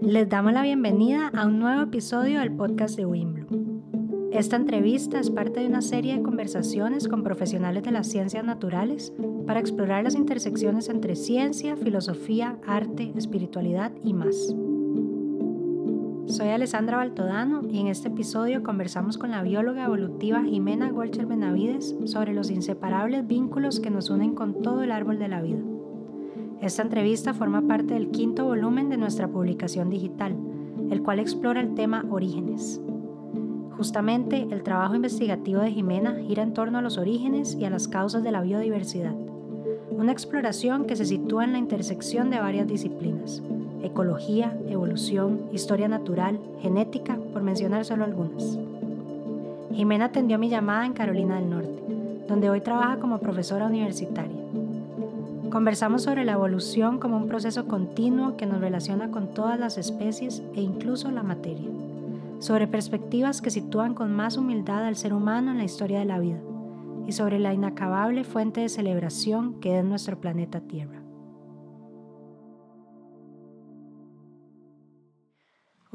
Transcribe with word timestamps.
Les 0.00 0.28
damos 0.28 0.52
la 0.52 0.62
bienvenida 0.62 1.28
a 1.34 1.46
un 1.46 1.58
nuevo 1.58 1.82
episodio 1.82 2.40
del 2.40 2.52
podcast 2.52 2.96
de 2.96 3.04
Wimblu. 3.04 4.30
Esta 4.32 4.56
entrevista 4.56 5.18
es 5.18 5.30
parte 5.30 5.60
de 5.60 5.66
una 5.66 5.82
serie 5.82 6.14
de 6.16 6.22
conversaciones 6.22 7.08
con 7.08 7.22
profesionales 7.22 7.82
de 7.82 7.90
las 7.90 8.06
ciencias 8.06 8.44
naturales 8.44 9.12
para 9.46 9.60
explorar 9.60 10.04
las 10.04 10.14
intersecciones 10.14 10.88
entre 10.88 11.16
ciencia, 11.16 11.76
filosofía, 11.76 12.58
arte, 12.66 13.12
espiritualidad 13.16 13.92
y 14.04 14.12
más. 14.12 14.54
Soy 16.36 16.48
Alessandra 16.48 16.98
Baltodano 16.98 17.62
y 17.66 17.80
en 17.80 17.86
este 17.86 18.08
episodio 18.08 18.62
conversamos 18.62 19.16
con 19.16 19.30
la 19.30 19.42
bióloga 19.42 19.86
evolutiva 19.86 20.44
Jimena 20.44 20.90
Golcher 20.90 21.24
Benavides 21.24 21.96
sobre 22.04 22.34
los 22.34 22.50
inseparables 22.50 23.26
vínculos 23.26 23.80
que 23.80 23.88
nos 23.88 24.10
unen 24.10 24.34
con 24.34 24.60
todo 24.60 24.82
el 24.82 24.92
árbol 24.92 25.18
de 25.18 25.28
la 25.28 25.40
vida. 25.40 25.60
Esta 26.60 26.82
entrevista 26.82 27.32
forma 27.32 27.62
parte 27.62 27.94
del 27.94 28.10
quinto 28.10 28.44
volumen 28.44 28.90
de 28.90 28.98
nuestra 28.98 29.28
publicación 29.28 29.88
digital, 29.88 30.36
el 30.90 31.02
cual 31.02 31.20
explora 31.20 31.62
el 31.62 31.74
tema 31.74 32.04
orígenes. 32.10 32.82
Justamente, 33.78 34.46
el 34.50 34.62
trabajo 34.62 34.94
investigativo 34.94 35.62
de 35.62 35.72
Jimena 35.72 36.16
gira 36.16 36.42
en 36.42 36.52
torno 36.52 36.76
a 36.76 36.82
los 36.82 36.98
orígenes 36.98 37.56
y 37.58 37.64
a 37.64 37.70
las 37.70 37.88
causas 37.88 38.22
de 38.22 38.32
la 38.32 38.42
biodiversidad, 38.42 39.14
una 39.90 40.12
exploración 40.12 40.84
que 40.84 40.96
se 40.96 41.06
sitúa 41.06 41.44
en 41.44 41.52
la 41.52 41.58
intersección 41.58 42.28
de 42.28 42.40
varias 42.40 42.66
disciplinas, 42.66 43.42
ecología, 43.82 44.56
evolución, 44.68 45.42
historia 45.52 45.88
natural, 45.88 46.38
genética, 46.60 47.18
por 47.32 47.42
mencionar 47.42 47.84
solo 47.84 48.04
algunas. 48.04 48.58
Jimena 49.72 50.06
atendió 50.06 50.38
mi 50.38 50.48
llamada 50.48 50.86
en 50.86 50.92
Carolina 50.92 51.36
del 51.36 51.50
Norte, 51.50 51.82
donde 52.28 52.50
hoy 52.50 52.60
trabaja 52.60 52.98
como 52.98 53.18
profesora 53.18 53.66
universitaria. 53.66 54.36
Conversamos 55.50 56.02
sobre 56.02 56.24
la 56.24 56.32
evolución 56.32 56.98
como 56.98 57.16
un 57.16 57.28
proceso 57.28 57.66
continuo 57.66 58.36
que 58.36 58.46
nos 58.46 58.60
relaciona 58.60 59.10
con 59.10 59.32
todas 59.32 59.58
las 59.58 59.78
especies 59.78 60.42
e 60.54 60.60
incluso 60.60 61.10
la 61.10 61.22
materia, 61.22 61.68
sobre 62.40 62.66
perspectivas 62.66 63.40
que 63.40 63.50
sitúan 63.50 63.94
con 63.94 64.12
más 64.12 64.36
humildad 64.36 64.84
al 64.84 64.96
ser 64.96 65.14
humano 65.14 65.52
en 65.52 65.58
la 65.58 65.64
historia 65.64 65.98
de 65.98 66.04
la 66.04 66.18
vida 66.18 66.38
y 67.06 67.12
sobre 67.12 67.38
la 67.38 67.54
inacabable 67.54 68.24
fuente 68.24 68.62
de 68.62 68.68
celebración 68.68 69.60
que 69.60 69.78
es 69.78 69.84
nuestro 69.84 70.18
planeta 70.18 70.60
Tierra. 70.60 70.95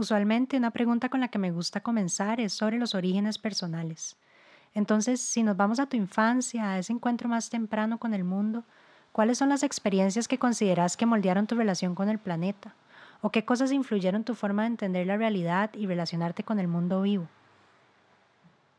Usualmente 0.01 0.57
una 0.57 0.71
pregunta 0.71 1.09
con 1.09 1.19
la 1.19 1.27
que 1.27 1.37
me 1.37 1.51
gusta 1.51 1.81
comenzar 1.81 2.41
es 2.41 2.53
sobre 2.53 2.79
los 2.79 2.95
orígenes 2.95 3.37
personales. 3.37 4.17
Entonces, 4.73 5.21
si 5.21 5.43
nos 5.43 5.55
vamos 5.55 5.79
a 5.79 5.85
tu 5.85 5.95
infancia, 5.95 6.71
a 6.71 6.79
ese 6.79 6.91
encuentro 6.91 7.29
más 7.29 7.49
temprano 7.49 7.99
con 7.99 8.13
el 8.13 8.23
mundo, 8.23 8.63
¿Cuáles 9.11 9.37
son 9.37 9.49
las 9.49 9.63
experiencias 9.63 10.29
que 10.29 10.37
consideras 10.37 10.95
que 10.95 11.05
moldearon 11.05 11.45
tu 11.45 11.55
relación 11.55 11.95
con 11.95 12.07
el 12.07 12.17
planeta? 12.17 12.75
¿O 13.21 13.29
qué 13.29 13.43
cosas 13.43 13.73
influyeron 13.73 14.23
tu 14.23 14.35
forma 14.35 14.63
de 14.63 14.69
entender 14.69 15.05
la 15.05 15.17
realidad 15.17 15.69
y 15.73 15.85
relacionarte 15.85 16.43
con 16.43 16.59
el 16.59 16.69
mundo 16.69 17.01
vivo? 17.01 17.27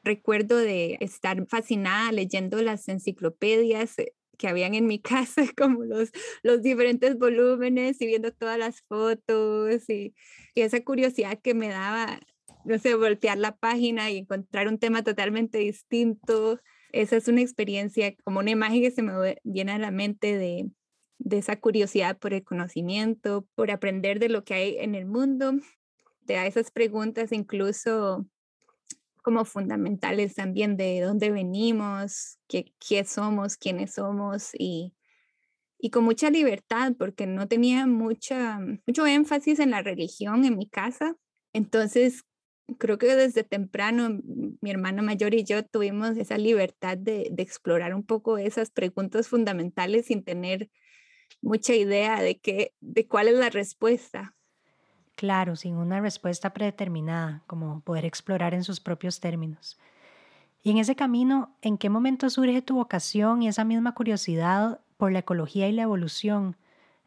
Recuerdo 0.03 0.57
de 0.57 0.97
estar 1.01 1.47
fascinada 1.47 2.11
leyendo 2.12 2.62
las 2.62 2.89
enciclopedias 2.89 3.97
que 4.43 4.48
habían 4.48 4.75
en 4.75 4.89
mi 4.89 4.98
casa, 5.03 5.45
como 5.57 5.85
los, 5.85 6.11
los 6.43 6.62
diferentes 6.62 7.17
volúmenes 7.17 8.01
y 8.03 8.07
viendo 8.07 8.33
todas 8.33 8.59
las 8.59 8.83
fotos 8.83 9.89
y, 9.89 10.15
y 10.55 10.61
esa 10.62 10.83
curiosidad 10.83 11.39
que 11.41 11.55
me 11.55 11.69
daba, 11.69 12.19
no 12.65 12.77
sé, 12.81 12.97
voltear 12.97 13.39
la 13.39 13.57
página 13.57 14.11
y 14.11 14.19
encontrar 14.19 14.67
un 14.67 14.79
tema 14.79 15.05
totalmente 15.05 15.59
distinto. 15.59 16.61
Esa 16.91 17.17
es 17.17 17.29
una 17.29 17.41
experiencia, 17.41 18.17
como 18.25 18.41
una 18.41 18.51
imagen 18.51 18.83
que 18.83 18.91
se 18.91 19.03
me 19.03 19.39
viene 19.45 19.73
a 19.73 19.79
la 19.79 19.93
mente 19.93 20.37
de, 20.37 20.69
de 21.19 21.39
esa 21.39 21.61
curiosidad 21.61 22.19
por 22.19 22.35
el 22.35 22.43
conocimiento, 22.43 23.47
por 23.55 23.70
aprender 23.70 24.19
de 24.19 24.29
lo 24.29 24.42
que 24.42 24.55
hay 24.55 24.77
en 24.79 24.97
el 24.97 25.07
mundo, 25.07 25.52
de 26.23 26.47
esas 26.48 26.73
preguntas 26.73 27.31
incluso 27.31 28.27
como 29.22 29.44
fundamentales 29.44 30.34
también 30.34 30.77
de 30.77 31.00
dónde 31.00 31.30
venimos, 31.30 32.38
qué, 32.48 32.74
qué 32.78 33.05
somos, 33.05 33.56
quiénes 33.56 33.94
somos 33.94 34.50
y, 34.52 34.94
y 35.78 35.90
con 35.90 36.05
mucha 36.05 36.30
libertad 36.30 36.92
porque 36.98 37.27
no 37.27 37.48
tenía 37.48 37.86
mucha, 37.86 38.60
mucho 38.86 39.06
énfasis 39.06 39.58
en 39.60 39.70
la 39.70 39.83
religión 39.83 40.44
en 40.44 40.58
mi 40.58 40.68
casa. 40.68 41.16
Entonces 41.52 42.24
creo 42.78 42.98
que 42.98 43.14
desde 43.16 43.44
temprano 43.44 44.20
mi 44.60 44.70
hermano 44.70 45.02
mayor 45.02 45.34
y 45.34 45.44
yo 45.44 45.64
tuvimos 45.64 46.16
esa 46.16 46.39
libertad 46.39 46.96
de, 46.96 47.33
explorar 47.39 47.94
un 47.94 48.04
poco 48.04 48.39
esas 48.39 48.70
preguntas 48.70 49.28
fundamentales 49.28 50.06
sin 50.06 50.24
tener 50.24 50.70
mucha 51.40 51.74
idea 51.74 52.20
de, 52.22 52.39
qué, 52.39 52.74
de 52.80 53.06
cuál 53.06 53.28
es 53.28 53.34
la 53.34 53.50
respuesta. 53.50 54.36
Claro, 55.22 55.55
sin 55.55 55.77
una 55.77 56.00
respuesta 56.00 56.52
predeterminada, 56.52 57.44
como 57.46 57.80
poder 57.83 58.05
explorar 58.05 58.55
en 58.55 58.64
sus 58.64 58.80
propios 58.80 59.20
términos. 59.20 59.78
Y 60.64 60.72
en 60.72 60.78
ese 60.78 60.96
camino, 60.96 61.56
¿en 61.62 61.78
qué 61.78 61.88
momento 61.90 62.28
surge 62.28 62.60
tu 62.60 62.74
vocación 62.74 63.40
y 63.40 63.46
esa 63.46 63.62
misma 63.62 63.94
curiosidad 63.94 64.80
por 64.96 65.12
la 65.12 65.20
ecología 65.20 65.68
y 65.68 65.72
la 65.74 65.83
evolución? 65.83 66.56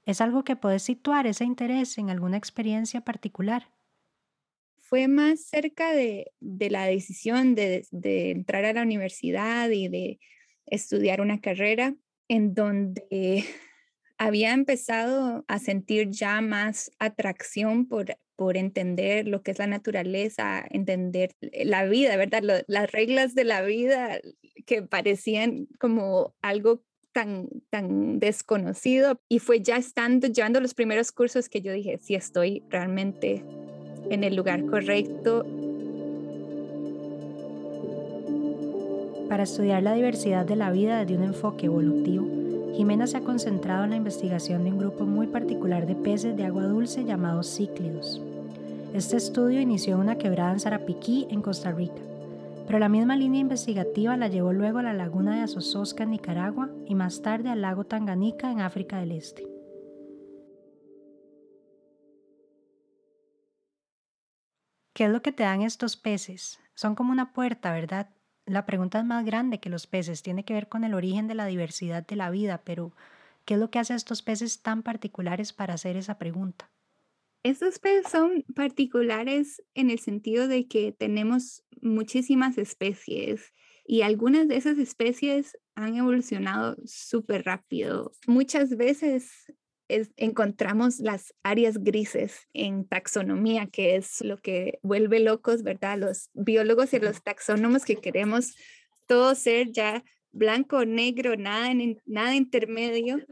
¿Es 0.05 0.21
algo 0.21 0.45
que 0.45 0.55
puedes 0.55 0.83
situar 0.83 1.27
ese 1.27 1.43
interés 1.43 1.97
en 1.97 2.09
alguna 2.09 2.37
experiencia 2.37 3.01
particular? 3.01 3.67
fue 4.79 5.09
más 5.09 5.41
cerca 5.41 5.91
de, 5.91 6.31
la 6.39 6.85
decisión 6.85 7.53
de, 7.53 7.85
entrar 8.31 8.63
a 8.63 8.71
la 8.71 8.81
universidad 8.81 9.69
y 9.71 9.89
de 9.89 10.19
estudiar 10.67 11.19
una 11.19 11.41
carrera 11.41 11.95
en 12.29 12.53
donde 12.53 13.43
había 14.17 14.53
empezado 14.53 15.43
a 15.47 15.59
sentir 15.59 16.09
ya 16.09 16.41
más 16.41 16.91
atracción 16.99 17.87
por, 17.87 18.17
por 18.35 18.57
entender 18.57 19.27
lo 19.27 19.41
que 19.41 19.51
es 19.51 19.59
la 19.59 19.67
naturaleza, 19.67 20.65
entender 20.69 21.31
la 21.41 21.85
vida, 21.85 22.15
¿verdad? 22.17 22.63
las 22.67 22.91
reglas 22.91 23.35
de 23.35 23.43
la 23.43 23.61
vida 23.61 24.19
que 24.65 24.81
parecían 24.81 25.67
como 25.79 26.33
algo 26.41 26.81
tan, 27.11 27.47
tan 27.69 28.19
desconocido. 28.19 29.19
Y 29.29 29.39
fue 29.39 29.61
ya 29.61 29.77
estando, 29.77 30.27
llevando 30.27 30.59
los 30.59 30.73
primeros 30.73 31.11
cursos 31.11 31.49
que 31.49 31.61
yo 31.61 31.71
dije, 31.71 31.97
sí 31.97 32.15
estoy 32.15 32.63
realmente 32.69 33.43
en 34.09 34.23
el 34.23 34.35
lugar 34.35 34.65
correcto. 34.65 35.45
Para 39.29 39.43
estudiar 39.43 39.81
la 39.81 39.93
diversidad 39.95 40.45
de 40.45 40.55
la 40.55 40.71
vida 40.71 40.99
desde 40.99 41.17
un 41.17 41.23
enfoque 41.23 41.65
evolutivo, 41.65 42.44
Jimena 42.75 43.07
se 43.07 43.15
ha 43.15 43.21
concentrado 43.21 43.85
en 43.85 43.91
la 43.91 43.95
investigación 43.95 44.65
de 44.65 44.71
un 44.71 44.79
grupo 44.79 45.05
muy 45.05 45.27
particular 45.27 45.87
de 45.87 45.95
peces 45.95 46.35
de 46.35 46.43
agua 46.43 46.63
dulce 46.63 47.05
llamados 47.05 47.55
cíclidos. 47.55 48.21
Este 48.93 49.15
estudio 49.15 49.61
inició 49.61 49.95
en 49.95 50.01
una 50.01 50.17
quebrada 50.17 50.51
en 50.51 50.59
Sarapiquí, 50.59 51.25
en 51.29 51.41
Costa 51.41 51.71
Rica, 51.71 52.01
pero 52.67 52.79
la 52.79 52.89
misma 52.89 53.15
línea 53.15 53.39
investigativa 53.39 54.17
la 54.17 54.27
llevó 54.27 54.51
luego 54.51 54.79
a 54.79 54.83
la 54.83 54.93
laguna 54.93 55.35
de 55.35 55.43
Azozosca 55.43 56.03
en 56.03 56.11
Nicaragua 56.11 56.69
y 56.85 56.95
más 56.95 57.21
tarde 57.21 57.49
al 57.49 57.61
lago 57.61 57.85
Tanganica 57.85 58.51
en 58.51 58.59
África 58.59 58.99
del 58.99 59.13
Este. 59.13 59.47
¿Qué 64.93 65.05
es 65.05 65.09
lo 65.09 65.21
que 65.21 65.31
te 65.31 65.43
dan 65.43 65.61
estos 65.61 65.95
peces? 65.95 66.59
Son 66.73 66.95
como 66.95 67.13
una 67.13 67.31
puerta, 67.31 67.71
¿verdad? 67.71 68.09
La 68.47 68.65
pregunta 68.65 68.99
es 68.99 69.05
más 69.05 69.25
grande 69.25 69.59
que 69.59 69.69
los 69.69 69.87
peces, 69.87 70.21
tiene 70.23 70.45
que 70.45 70.53
ver 70.53 70.67
con 70.69 70.83
el 70.83 70.93
origen 70.93 71.27
de 71.27 71.35
la 71.35 71.45
diversidad 71.47 72.05
de 72.05 72.15
la 72.15 72.29
vida, 72.29 72.63
pero 72.63 72.93
¿qué 73.43 73.55
es 73.55 73.59
lo 73.59 73.69
que 73.71 73.79
hace 73.79 73.93
a 73.93 73.95
estos 73.95 74.21
peces 74.21 74.61
tan 74.61 74.83
particulares 74.83 75.51
para 75.53 75.73
hacer 75.75 75.97
esa 75.97 76.17
pregunta? 76.17 76.71
Estos 77.43 77.79
peces 77.79 78.11
son 78.11 78.43
particulares 78.55 79.63
en 79.75 79.89
el 79.91 79.99
sentido 79.99 80.47
de 80.47 80.67
que 80.67 80.91
tenemos 80.91 81.63
muchísimas 81.81 82.57
especies 82.57 83.53
y 83.85 84.01
algunas 84.01 84.47
de 84.47 84.57
esas 84.57 84.79
especies 84.79 85.57
han 85.75 85.95
evolucionado 85.95 86.75
súper 86.85 87.45
rápido. 87.45 88.11
Muchas 88.25 88.75
veces 88.77 89.45
encontramos 89.87 90.99
las 90.99 91.33
áreas 91.43 91.77
grises 91.83 92.47
en 92.53 92.87
taxonomía, 92.87 93.67
que 93.67 93.95
es 93.95 94.21
lo 94.21 94.37
que 94.37 94.79
vuelve 94.81 95.19
locos, 95.19 95.63
¿verdad? 95.63 95.97
Los 95.99 96.29
biólogos 96.33 96.93
y 96.93 96.99
los 96.99 97.23
taxónomos 97.23 97.85
que 97.85 97.97
queremos 97.97 98.55
todo 99.07 99.35
ser 99.35 99.71
ya 99.71 100.03
blanco, 100.31 100.85
negro, 100.85 101.37
nada, 101.37 101.71
nada 102.05 102.35
intermedio, 102.35 103.25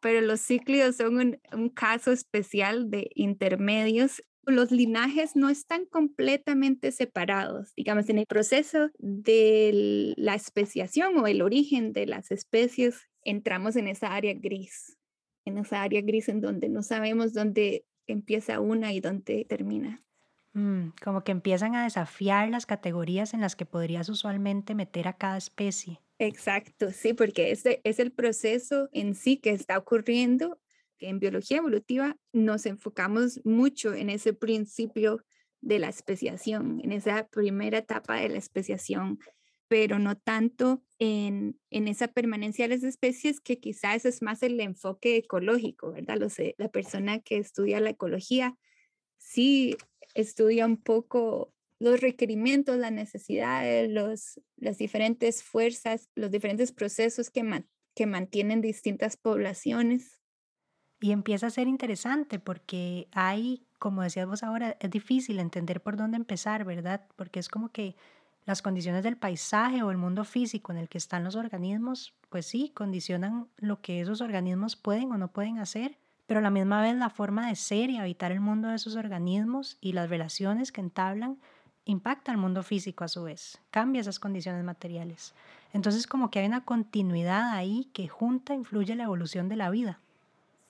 pero 0.00 0.20
los 0.20 0.40
cíclidos 0.40 0.96
son 0.96 1.18
un, 1.18 1.40
un 1.52 1.68
caso 1.68 2.12
especial 2.12 2.90
de 2.90 3.10
intermedios 3.14 4.22
los 4.50 4.70
linajes 4.70 5.36
no 5.36 5.48
están 5.48 5.86
completamente 5.86 6.92
separados. 6.92 7.72
Digamos, 7.76 8.08
en 8.08 8.18
el 8.18 8.26
proceso 8.26 8.90
de 8.98 10.14
la 10.16 10.34
especiación 10.34 11.16
o 11.18 11.26
el 11.26 11.42
origen 11.42 11.92
de 11.92 12.06
las 12.06 12.30
especies, 12.30 13.08
entramos 13.22 13.76
en 13.76 13.88
esa 13.88 14.14
área 14.14 14.34
gris 14.34 14.96
en 15.50 15.58
esa 15.58 15.82
área 15.82 16.00
gris 16.00 16.28
en 16.28 16.40
donde 16.40 16.68
no 16.68 16.82
sabemos 16.82 17.32
dónde 17.34 17.84
empieza 18.06 18.60
una 18.60 18.92
y 18.92 19.00
dónde 19.00 19.44
termina. 19.48 20.02
Mm, 20.52 20.90
como 21.02 21.22
que 21.22 21.32
empiezan 21.32 21.76
a 21.76 21.84
desafiar 21.84 22.48
las 22.48 22.66
categorías 22.66 23.34
en 23.34 23.40
las 23.40 23.54
que 23.54 23.66
podrías 23.66 24.08
usualmente 24.08 24.74
meter 24.74 25.06
a 25.06 25.16
cada 25.16 25.36
especie. 25.36 26.00
Exacto, 26.18 26.90
sí, 26.90 27.14
porque 27.14 27.50
este 27.50 27.80
es 27.84 27.98
el 27.98 28.12
proceso 28.12 28.88
en 28.92 29.14
sí 29.14 29.36
que 29.36 29.50
está 29.50 29.78
ocurriendo. 29.78 30.58
En 30.98 31.18
biología 31.18 31.58
evolutiva 31.58 32.16
nos 32.32 32.66
enfocamos 32.66 33.40
mucho 33.44 33.94
en 33.94 34.10
ese 34.10 34.32
principio 34.32 35.24
de 35.62 35.78
la 35.78 35.88
especiación, 35.88 36.80
en 36.82 36.92
esa 36.92 37.28
primera 37.28 37.78
etapa 37.78 38.16
de 38.16 38.28
la 38.28 38.38
especiación, 38.38 39.18
pero 39.70 40.00
no 40.00 40.16
tanto 40.16 40.82
en, 40.98 41.56
en 41.70 41.86
esa 41.86 42.08
permanencia 42.08 42.66
de 42.66 42.74
las 42.74 42.82
especies, 42.82 43.40
que 43.40 43.60
quizás 43.60 44.04
es 44.04 44.20
más 44.20 44.42
el 44.42 44.58
enfoque 44.58 45.16
ecológico, 45.16 45.92
¿verdad? 45.92 46.18
la 46.58 46.68
persona 46.70 47.20
que 47.20 47.38
estudia 47.38 47.78
la 47.78 47.90
ecología 47.90 48.58
sí 49.16 49.76
estudia 50.16 50.66
un 50.66 50.76
poco 50.76 51.54
los 51.78 52.00
requerimientos, 52.00 52.78
las 52.78 52.90
necesidades, 52.90 53.88
los, 53.88 54.40
las 54.56 54.76
diferentes 54.76 55.44
fuerzas, 55.44 56.10
los 56.16 56.32
diferentes 56.32 56.72
procesos 56.72 57.30
que, 57.30 57.64
que 57.94 58.06
mantienen 58.06 58.60
distintas 58.62 59.16
poblaciones. 59.16 60.20
Y 61.00 61.12
empieza 61.12 61.46
a 61.46 61.50
ser 61.50 61.68
interesante 61.68 62.40
porque 62.40 63.06
hay, 63.12 63.68
como 63.78 64.02
decías 64.02 64.26
vos 64.26 64.42
ahora, 64.42 64.76
es 64.80 64.90
difícil 64.90 65.38
entender 65.38 65.80
por 65.80 65.96
dónde 65.96 66.16
empezar, 66.16 66.64
¿verdad? 66.64 67.06
Porque 67.14 67.38
es 67.38 67.48
como 67.48 67.70
que 67.70 67.94
las 68.46 68.62
condiciones 68.62 69.02
del 69.02 69.16
paisaje 69.16 69.82
o 69.82 69.90
el 69.90 69.96
mundo 69.96 70.24
físico 70.24 70.72
en 70.72 70.78
el 70.78 70.88
que 70.88 70.98
están 70.98 71.24
los 71.24 71.36
organismos, 71.36 72.14
pues 72.28 72.46
sí, 72.46 72.70
condicionan 72.74 73.48
lo 73.56 73.80
que 73.80 74.00
esos 74.00 74.20
organismos 74.20 74.76
pueden 74.76 75.12
o 75.12 75.18
no 75.18 75.28
pueden 75.28 75.58
hacer 75.58 75.98
pero 76.30 76.38
a 76.38 76.42
la 76.44 76.50
misma 76.50 76.80
vez 76.80 76.94
la 76.94 77.10
forma 77.10 77.48
de 77.48 77.56
ser 77.56 77.90
y 77.90 77.96
habitar 77.96 78.30
el 78.30 78.38
mundo 78.38 78.68
de 78.68 78.76
esos 78.76 78.94
organismos 78.94 79.78
y 79.80 79.94
las 79.94 80.08
relaciones 80.08 80.70
que 80.70 80.80
entablan 80.80 81.40
impacta 81.86 82.30
al 82.30 82.38
mundo 82.38 82.62
físico 82.62 83.02
a 83.02 83.08
su 83.08 83.24
vez, 83.24 83.58
cambia 83.72 84.00
esas 84.00 84.20
condiciones 84.20 84.62
materiales. 84.62 85.34
Entonces 85.72 86.06
como 86.06 86.30
que 86.30 86.38
hay 86.38 86.46
una 86.46 86.64
continuidad 86.64 87.50
ahí 87.50 87.90
que 87.92 88.06
junta 88.06 88.54
influye 88.54 88.94
la 88.94 89.02
evolución 89.02 89.48
de 89.48 89.56
la 89.56 89.70
vida. 89.70 89.98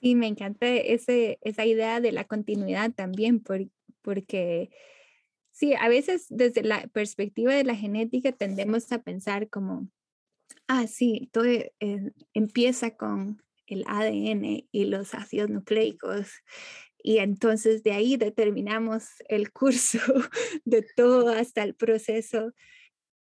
Sí, 0.00 0.14
me 0.14 0.28
encanta 0.28 0.66
ese, 0.66 1.38
esa 1.43 1.66
idea 1.66 2.00
de 2.00 2.12
la 2.12 2.25
continuidad 2.25 2.90
también, 2.93 3.44
porque 4.00 4.70
sí, 5.52 5.75
a 5.75 5.88
veces 5.88 6.26
desde 6.29 6.62
la 6.62 6.87
perspectiva 6.88 7.55
de 7.55 7.64
la 7.64 7.75
genética 7.75 8.32
tendemos 8.32 8.91
a 8.93 9.02
pensar 9.02 9.49
como, 9.49 9.88
ah, 10.69 10.87
sí, 10.87 11.29
todo 11.32 11.44
eh, 11.44 11.70
empieza 12.35 12.97
con 12.97 13.43
el 13.67 13.85
ADN 13.87 14.69
y 14.70 14.85
los 14.87 15.14
ácidos 15.14 15.49
nucleicos. 15.49 16.29
Y 17.02 17.19
entonces 17.19 17.82
de 17.82 17.93
ahí 17.93 18.17
determinamos 18.17 19.08
el 19.29 19.52
curso 19.52 19.99
de 20.64 20.87
todo 20.97 21.31
hasta 21.31 21.62
el 21.62 21.75
proceso, 21.75 22.52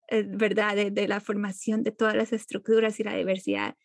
eh, 0.08 0.24
¿verdad? 0.26 0.90
De, 0.90 1.08
la 1.08 1.20
formación 1.20 1.82
de 1.82 1.92
todas 1.92 2.16
las 2.16 2.32
estructuras 2.32 2.98
y 2.98 3.04
la 3.04 3.14
diversidad. 3.14 3.76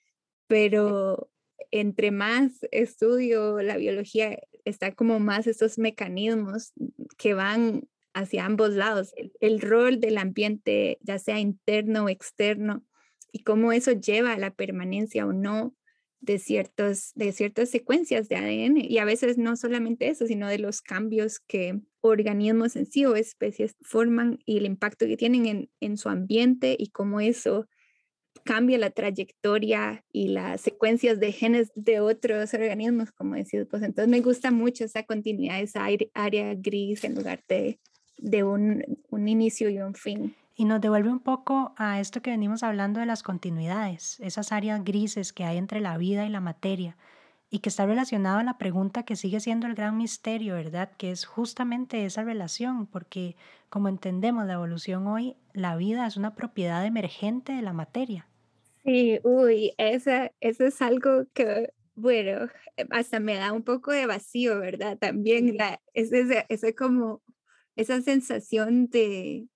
Pero 0.48 1.30
entre 1.72 2.12
más 2.12 2.52
estudio 2.72 3.62
la 3.62 3.78
biología, 3.78 4.40
está 4.64 4.94
como 4.94 5.20
más 5.20 5.46
estos 5.46 5.78
mecanismos 5.78 6.74
que 7.18 7.34
van 7.34 7.88
hacia 8.16 8.46
ambos 8.46 8.72
lados. 8.72 9.14
el 9.40 9.62
rol 9.62 10.00
del 10.00 10.18
ambiente, 10.18 10.98
ya 11.02 11.20
sea 11.20 11.40
interno 11.40 12.06
o 12.06 12.10
externo, 12.10 12.84
y 13.32 13.44
cómo 13.44 13.74
eso 13.74 13.92
lleva 13.92 14.32
a 14.34 14.40
la 14.40 14.56
permanencia 14.56 15.26
o 15.28 15.34
no 15.34 15.76
de, 16.22 16.40
ciertos, 16.40 17.12
de 17.16 17.34
ciertas 17.34 17.70
secuencias 17.70 18.30
de 18.30 18.38
ADN 18.38 18.78
y 18.78 18.98
a 18.98 19.06
veces 19.06 19.38
no 19.38 19.58
solamente 19.58 20.08
eso, 20.08 20.26
sino 20.26 20.48
de 20.48 20.58
los 20.58 20.82
cambios 20.82 21.42
que 21.42 21.82
organismos 22.00 22.78
en 22.78 22.86
sí 22.86 23.06
o 23.06 23.16
especies 23.16 23.76
forman 23.82 24.40
y 24.46 24.58
el 24.58 24.66
impacto 24.66 25.06
que 25.06 25.18
tienen 25.18 25.46
en, 25.46 25.70
en 25.82 25.98
su 25.98 26.08
ambiente 26.08 26.78
y 26.80 26.92
cómo 26.92 27.20
eso 27.20 27.68
cambia 28.46 28.78
la 28.78 28.92
trayectoria 28.92 30.06
y 30.14 30.30
las 30.30 30.62
secuencias 30.62 31.20
de 31.20 31.34
genes 31.34 31.72
de 31.76 32.00
otros 32.00 32.54
organismos, 32.54 33.12
como 33.12 33.36
decís, 33.36 33.66
pues 33.70 33.84
entonces 33.84 34.08
me 34.08 34.22
gusta 34.22 34.52
mucho 34.52 34.86
esa 34.86 35.04
continuidad, 35.04 35.60
esa 35.60 35.86
área 36.14 36.56
gris 36.56 37.04
en 37.04 37.16
lugar 37.16 37.44
de, 37.50 37.80
de 38.18 38.44
un, 38.44 38.84
un 39.10 39.28
inicio 39.28 39.70
y 39.70 39.80
un 39.80 39.94
fin. 39.94 40.36
Y 40.56 40.66
nos 40.66 40.80
devuelve 40.80 41.10
un 41.10 41.20
poco 41.20 41.74
a 41.78 42.00
esto 42.00 42.22
que 42.22 42.30
venimos 42.30 42.64
hablando 42.64 43.02
de 43.02 43.06
las 43.06 43.24
continuidades, 43.24 44.20
esas 44.22 44.52
áreas 44.52 44.84
grises 44.84 45.34
que 45.34 45.44
hay 45.44 45.58
entre 45.58 45.82
la 45.82 45.98
vida 45.98 46.26
y 46.26 46.30
la 46.30 46.40
materia, 46.40 46.96
y 47.50 47.60
que 47.60 47.70
está 47.70 47.86
relacionado 47.86 48.40
a 48.40 48.44
la 48.44 48.58
pregunta 48.58 49.04
que 49.04 49.16
sigue 49.16 49.40
siendo 49.40 49.68
el 49.68 49.76
gran 49.76 49.98
misterio, 49.98 50.56
¿verdad? 50.56 50.92
Que 50.98 51.12
es 51.12 51.26
justamente 51.26 52.06
esa 52.06 52.24
relación, 52.24 52.88
porque 52.88 53.36
como 53.70 53.90
entendemos 53.90 54.46
la 54.46 54.54
evolución 54.54 55.08
hoy, 55.08 55.36
la 55.54 55.76
vida 55.76 56.08
es 56.08 56.18
una 56.18 56.36
propiedad 56.36 56.86
emergente 56.86 57.54
de 57.54 57.62
la 57.62 57.74
materia. 57.74 58.28
Sí, 58.84 59.20
uy, 59.24 59.74
esa, 59.78 60.32
eso 60.40 60.66
es 60.66 60.82
algo 60.82 61.26
que, 61.34 61.74
bueno, 61.96 62.48
hasta 62.92 63.20
me 63.20 63.36
da 63.36 63.52
un 63.52 63.64
poco 63.64 63.92
de 63.92 64.06
vacío, 64.06 64.60
¿verdad? 64.60 64.98
También 64.98 65.58
la, 65.58 65.82
ese, 65.94 66.46
ese 66.50 66.76
como 66.76 67.22
esa 67.76 68.02
sensación 68.02 68.88
de, 68.88 69.48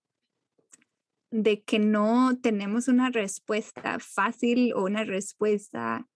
de 1.32 1.62
que 1.62 1.80
no 1.80 2.38
tenemos 2.42 2.88
una 2.88 3.10
respuesta 3.10 4.00
fácil 4.00 4.74
o 4.74 4.84
una 4.84 5.04
respuesta 5.04 6.08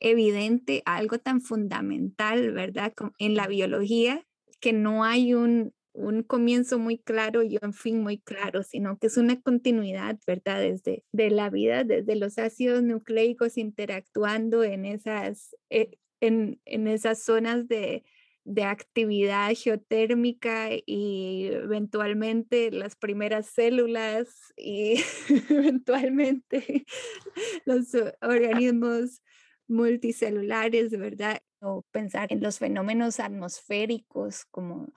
evidente 0.00 0.82
a 0.84 0.96
algo 0.96 1.18
tan 1.18 1.40
fundamental, 1.40 2.52
¿verdad? 2.52 2.92
En 3.18 3.34
la 3.34 3.46
biología, 3.46 4.26
que 4.60 4.72
no 4.72 5.04
hay 5.04 5.34
un, 5.34 5.72
un 5.92 6.22
comienzo 6.22 6.78
muy 6.78 6.98
claro 6.98 7.42
y 7.42 7.58
un 7.62 7.72
fin 7.72 8.02
muy 8.02 8.18
claro, 8.18 8.62
sino 8.62 8.98
que 8.98 9.06
es 9.06 9.16
una 9.16 9.40
continuidad, 9.40 10.18
¿verdad? 10.26 10.60
Desde 10.60 11.04
de 11.12 11.30
la 11.30 11.50
vida, 11.50 11.84
desde 11.84 12.16
los 12.16 12.38
ácidos 12.38 12.82
nucleicos 12.82 13.56
interactuando 13.56 14.64
en 14.64 14.84
esas, 14.84 15.56
eh, 15.70 15.98
en, 16.20 16.60
en 16.64 16.88
esas 16.88 17.22
zonas 17.22 17.68
de, 17.68 18.04
de 18.44 18.64
actividad 18.64 19.54
geotérmica 19.54 20.68
y 20.86 21.46
eventualmente 21.46 22.70
las 22.70 22.94
primeras 22.94 23.46
células 23.46 24.52
y 24.56 24.96
eventualmente 25.48 26.84
los 27.64 27.88
organismos 28.20 29.22
multicelulares, 29.66 30.90
¿verdad? 30.90 31.40
O 31.60 31.82
pensar 31.90 32.30
en 32.30 32.42
los 32.42 32.58
fenómenos 32.58 33.18
atmosféricos 33.18 34.44
como 34.50 34.92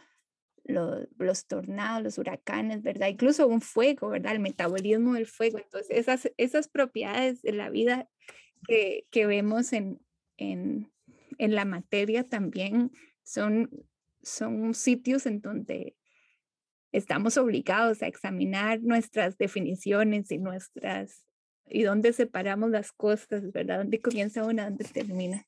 los, 0.65 1.07
los, 1.17 1.47
tornados, 1.47 2.03
los 2.03 2.17
huracanes, 2.17 2.81
¿verdad? 2.83 3.07
Incluso 3.07 3.47
un 3.47 3.61
fuego, 3.61 4.09
¿verdad? 4.09 4.33
El 4.33 4.41
metabolismo 4.41 5.13
del 5.13 5.25
fuego. 5.25 5.59
Entonces, 5.59 5.97
esas, 5.97 6.29
esas 6.35 6.67
propiedades 6.67 7.41
de 7.41 7.53
la 7.53 7.69
vida 7.69 8.09
que, 8.67 9.07
que 9.09 9.25
vemos 9.25 9.71
en, 9.71 10.01
en, 10.35 10.91
en 11.37 11.55
la 11.55 11.63
materia 11.63 12.27
también 12.27 12.91
son, 13.27 13.69
son 14.21 14.73
sitios 14.73 15.25
en 15.25 15.41
donde 15.41 15.95
estamos 16.93 17.37
obligados 17.37 18.01
a 18.01 18.07
examinar 18.07 18.79
nuestras 18.81 19.37
definiciones 19.37 20.31
y 20.31 20.37
nuestras 20.37 21.25
y 21.69 21.83
dónde 21.83 22.13
separamos 22.13 22.69
las 22.69 22.93
cosas, 22.93 23.51
¿verdad? 23.51 23.79
¿Dónde 23.79 23.99
comienza 23.99 24.45
una, 24.45 24.63
dónde 24.69 24.85
termina? 24.85 25.45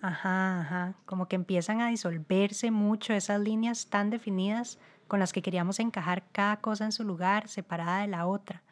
Ajá, 0.00 0.62
ajá, 0.62 0.94
como 1.04 1.28
que 1.28 1.36
empiezan 1.36 1.82
a 1.82 1.90
disolverse 1.90 2.70
mucho 2.70 3.12
esas 3.12 3.38
líneas 3.38 3.90
tan 3.90 4.08
definidas 4.08 4.78
con 5.06 5.20
las 5.20 5.34
que 5.34 5.42
queríamos 5.42 5.78
encajar 5.78 6.24
cada 6.32 6.62
cosa 6.62 6.86
en 6.86 6.92
su 6.92 7.04
lugar, 7.04 7.48
separada 7.48 8.00
de 8.00 8.08
la 8.08 8.26
otra. 8.26 8.62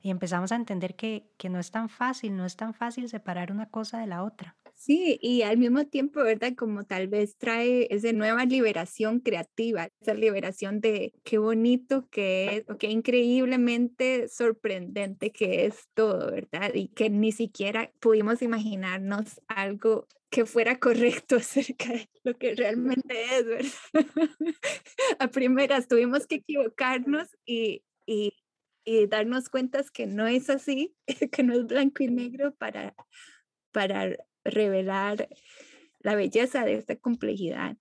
Y 0.00 0.08
empezamos 0.08 0.50
a 0.50 0.56
entender 0.56 0.96
que, 0.96 1.28
que 1.36 1.50
no 1.50 1.58
es 1.58 1.70
tan 1.70 1.90
fácil, 1.90 2.34
no 2.34 2.46
es 2.46 2.56
tan 2.56 2.72
fácil 2.72 3.06
separar 3.10 3.52
una 3.52 3.66
cosa 3.66 3.98
de 3.98 4.06
la 4.06 4.22
otra. 4.22 4.56
Sí, 4.80 5.18
y 5.20 5.42
al 5.42 5.58
mismo 5.58 5.86
tiempo, 5.88 6.22
¿verdad? 6.22 6.54
Como 6.56 6.84
tal 6.84 7.08
vez 7.08 7.36
trae 7.36 7.88
esa 7.92 8.12
nueva 8.12 8.44
liberación 8.44 9.18
creativa, 9.18 9.88
esa 10.00 10.14
liberación 10.14 10.80
de 10.80 11.12
qué 11.24 11.38
bonito 11.38 12.08
que 12.10 12.58
es, 12.58 12.64
o 12.70 12.78
qué 12.78 12.86
increíblemente 12.88 14.28
sorprendente 14.28 15.32
que 15.32 15.66
es 15.66 15.88
todo, 15.94 16.30
¿verdad? 16.30 16.72
Y 16.74 16.88
que 16.88 17.10
ni 17.10 17.32
siquiera 17.32 17.90
pudimos 17.98 18.40
imaginarnos 18.40 19.40
algo 19.48 20.06
que 20.30 20.46
fuera 20.46 20.78
correcto 20.78 21.36
acerca 21.36 21.88
de 21.92 22.08
lo 22.22 22.38
que 22.38 22.54
realmente 22.54 23.14
es, 23.36 23.46
¿verdad? 23.46 23.72
A 25.18 25.28
primeras 25.28 25.88
tuvimos 25.88 26.28
que 26.28 26.36
equivocarnos 26.36 27.28
y, 27.44 27.82
y, 28.06 28.32
y 28.84 29.06
darnos 29.08 29.48
cuenta 29.48 29.82
que 29.92 30.06
no 30.06 30.28
es 30.28 30.48
así, 30.50 30.94
que 31.32 31.42
no 31.42 31.54
es 31.54 31.66
blanco 31.66 32.04
y 32.04 32.08
negro 32.08 32.54
para, 32.54 32.94
para 33.72 34.16
revelar 34.44 35.28
la 36.00 36.14
belleza 36.14 36.64
de 36.64 36.74
esta 36.74 36.96
complejidad. 36.96 37.76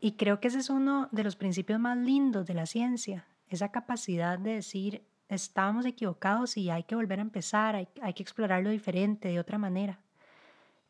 Y 0.00 0.12
creo 0.12 0.40
que 0.40 0.48
ese 0.48 0.58
es 0.58 0.70
uno 0.70 1.08
de 1.10 1.24
los 1.24 1.36
principios 1.36 1.80
más 1.80 1.96
lindos 1.96 2.46
de 2.46 2.54
la 2.54 2.66
ciencia, 2.66 3.26
esa 3.48 3.70
capacidad 3.70 4.38
de 4.38 4.54
decir, 4.54 5.02
estábamos 5.28 5.84
equivocados 5.86 6.56
y 6.56 6.70
hay 6.70 6.84
que 6.84 6.94
volver 6.94 7.18
a 7.18 7.22
empezar, 7.22 7.74
hay, 7.74 8.14
que 8.14 8.22
explorar 8.22 8.62
lo 8.62 8.70
diferente 8.70 9.28
de 9.28 9.40
otra 9.40 9.58
manera. 9.58 10.00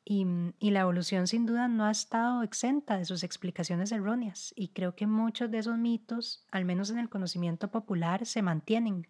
Y, 0.05 0.25
la 0.61 0.81
evolución 0.81 1.26
sin 1.26 1.45
duda 1.45 1.69
no 1.69 1.85
ha 1.85 1.90
estado 1.90 2.43
exenta 2.43 2.97
de 2.97 3.05
sus 3.05 3.23
explicaciones 3.23 3.93
erróneas 3.93 4.55
y 4.57 4.69
creo 4.69 4.95
que 4.95 5.07
muchos 5.07 5.50
de 5.50 5.59
esos 5.59 5.76
mitos, 5.76 6.47
al 6.50 6.64
menos 6.64 6.90
en 6.90 6.99
el 6.99 7.11
conocimiento 7.11 7.71
popular, 7.71 8.25
se 8.25 8.40
mantienen. 8.40 9.07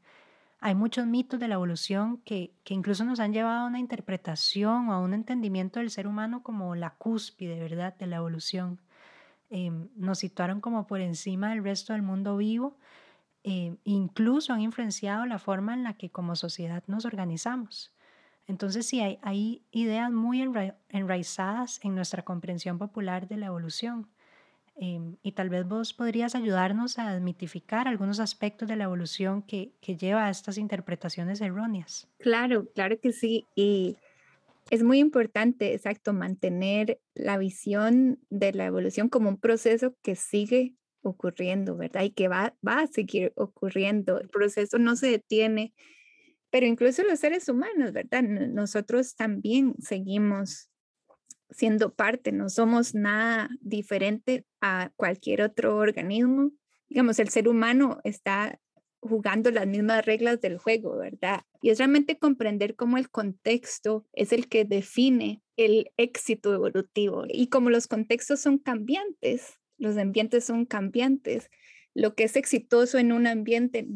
Hay 0.60 0.74
muchos 0.74 1.06
mitos 1.06 1.38
de 1.38 1.48
la 1.48 1.54
evolución 1.54 2.18
que, 2.24 2.52
que 2.64 2.74
incluso 2.74 3.04
nos 3.04 3.20
han 3.20 3.32
llevado 3.32 3.60
a 3.60 3.66
una 3.66 3.78
interpretación 3.78 4.88
o 4.88 4.92
a 4.92 5.00
un 5.00 5.14
entendimiento 5.14 5.78
del 5.78 5.90
ser 5.90 6.06
humano 6.06 6.42
como 6.42 6.74
la 6.74 6.90
cúspide, 6.90 7.60
¿verdad?, 7.60 7.94
de 7.96 8.06
la 8.06 8.16
evolución. 8.16 8.80
Em, 9.50 9.88
nos 9.96 10.18
situaron 10.18 10.60
como 10.60 10.86
por 10.86 11.00
encima 11.00 11.50
del 11.50 11.64
resto 11.64 11.94
del 11.94 12.02
mundo 12.02 12.36
vivo, 12.36 12.76
eh, 13.44 13.76
incluso 13.84 14.52
han 14.52 14.60
influenciado 14.60 15.24
la 15.24 15.38
forma 15.38 15.72
en 15.74 15.84
la 15.84 15.94
que 15.94 16.10
como 16.10 16.36
sociedad 16.36 16.82
nos 16.86 17.06
organizamos. 17.06 17.92
Entonces 18.46 18.86
sí, 18.86 19.00
hay, 19.00 19.18
hay 19.22 19.62
ideas 19.70 20.10
muy 20.10 20.42
enraizadas 20.90 21.80
en 21.82 21.94
nuestra 21.94 22.24
comprensión 22.24 22.78
popular 22.78 23.28
de 23.28 23.36
la 23.36 23.46
evolución. 23.46 24.08
Em, 24.80 25.16
y 25.22 25.32
tal 25.32 25.50
vez 25.50 25.66
vos 25.66 25.92
podrías 25.92 26.36
ayudarnos 26.36 27.00
a 27.00 27.12
desmitificar 27.12 27.88
algunos 27.88 28.20
aspectos 28.20 28.68
de 28.68 28.76
la 28.76 28.84
evolución 28.84 29.42
que, 29.42 29.72
que 29.80 29.96
lleva 29.96 30.26
a 30.26 30.30
estas 30.30 30.56
interpretaciones 30.56 31.40
erróneas. 31.40 32.08
Claro, 32.18 32.68
claro 32.74 33.00
que 33.00 33.12
sí. 33.12 33.44
Y 33.56 33.96
es 34.70 34.84
muy 34.84 35.00
importante, 35.00 35.74
exacto, 35.74 36.12
mantener 36.12 37.00
la 37.14 37.38
visión 37.38 38.20
de 38.30 38.52
la 38.52 38.66
evolución 38.66 39.08
como 39.08 39.28
un 39.28 39.40
proceso 39.40 39.96
que 40.02 40.14
sigue 40.14 40.74
ocurriendo, 41.02 41.76
¿verdad? 41.76 42.04
Y 42.04 42.10
que 42.10 42.28
va, 42.28 42.54
va 42.66 42.80
a 42.80 42.86
seguir 42.86 43.32
ocurriendo. 43.34 44.20
El 44.20 44.28
proceso 44.28 44.78
no 44.78 44.94
se 44.94 45.08
detiene, 45.08 45.74
pero 46.50 46.66
incluso 46.66 47.02
los 47.02 47.18
seres 47.18 47.48
humanos, 47.48 47.92
¿verdad? 47.92 48.22
Nosotros 48.22 49.16
también 49.16 49.74
seguimos 49.80 50.70
siendo 51.50 51.94
parte, 51.94 52.32
no 52.32 52.48
somos 52.48 52.94
nada 52.94 53.48
diferente 53.60 54.44
a 54.60 54.90
cualquier 54.96 55.42
otro 55.42 55.76
organismo. 55.76 56.52
Digamos, 56.88 57.18
el 57.18 57.28
ser 57.28 57.48
humano 57.48 58.00
está 58.04 58.58
jugando 59.00 59.50
las 59.50 59.66
mismas 59.66 60.04
reglas 60.04 60.40
del 60.40 60.58
juego, 60.58 60.96
¿verdad? 60.98 61.42
Y 61.62 61.70
es 61.70 61.78
realmente 61.78 62.18
comprender 62.18 62.74
cómo 62.74 62.98
el 62.98 63.10
contexto 63.10 64.06
es 64.12 64.32
el 64.32 64.48
que 64.48 64.64
define 64.64 65.42
el 65.56 65.90
éxito 65.96 66.52
evolutivo. 66.54 67.24
Y 67.28 67.48
como 67.48 67.70
los 67.70 67.86
contextos 67.86 68.40
son 68.40 68.58
cambiantes, 68.58 69.54
los 69.76 69.96
ambientes 69.96 70.44
son 70.44 70.66
cambiantes, 70.66 71.48
lo 71.94 72.14
que 72.14 72.24
es 72.24 72.36
exitoso 72.36 72.98
en 72.98 73.12
un 73.12 73.26
ambiente 73.26 73.86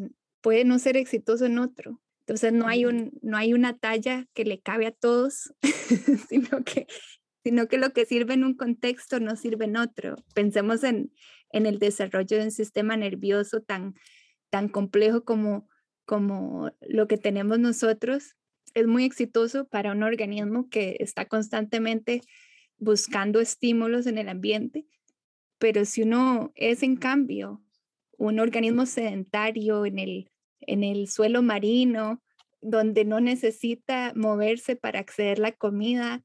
puede 0.41 0.65
no 0.65 0.79
ser 0.79 0.97
exitoso 0.97 1.47
en 1.47 1.59
otro. 1.59 2.01
Entonces 2.21 2.53
no 2.53 2.69
hay, 2.69 2.85
un, 2.85 3.13
no 3.21 3.37
hay 3.37 3.53
una 3.53 3.77
talla 3.77 4.27
que 4.33 4.45
le 4.45 4.61
cabe 4.61 4.87
a 4.87 4.93
todos, 4.93 5.53
sino 6.29 6.63
que 6.65 6.87
sino 7.43 7.69
que 7.69 7.79
lo 7.79 7.93
que 7.93 8.07
sirve 8.07 8.35
en 8.35 8.45
un 8.45 8.55
contexto 8.55 9.21
no 9.21 9.37
sirve 9.37 9.65
en 9.65 9.77
otro. 9.77 10.17
Pensemos 10.35 10.85
en, 10.85 11.13
en 11.51 11.67
el 11.67 11.79
desarrollo 11.79 12.39
de 12.39 12.45
un 12.45 12.51
sistema 12.51 12.97
nervioso 12.97 13.61
tan, 13.61 13.95
tan 14.51 14.69
complejo 14.69 15.25
como, 15.25 15.69
como 16.05 16.71
lo 16.81 17.09
que 17.09 17.19
tenemos 17.19 17.59
nosotros. 17.59 18.37
Es 18.75 18.87
muy 18.87 19.05
exitoso 19.05 19.67
para 19.67 19.93
un 19.93 20.03
organismo 20.03 20.69
que 20.71 20.97
está 21.01 21.27
constantemente 21.27 22.23
buscando 22.79 23.41
estímulos 23.41 24.07
en 24.07 24.19
el 24.19 24.29
ambiente, 24.29 24.87
pero 25.59 25.85
si 25.85 26.03
uno 26.03 26.53
es 26.57 26.83
en 26.83 26.97
cambio 26.97 27.63
un 28.19 28.41
organismo 28.41 28.87
sedentario 28.87 29.87
en 29.87 29.99
el, 29.99 30.31
en 30.61 30.83
el 30.83 31.09
suelo 31.09 31.43
marino, 31.43 32.21
donde 32.61 33.05
no 33.05 33.21
necesita 33.21 34.13
moverse 34.15 34.75
para 34.75 35.01
acceder 35.01 35.39
a 35.39 35.43
la 35.43 35.53
comida, 35.53 36.25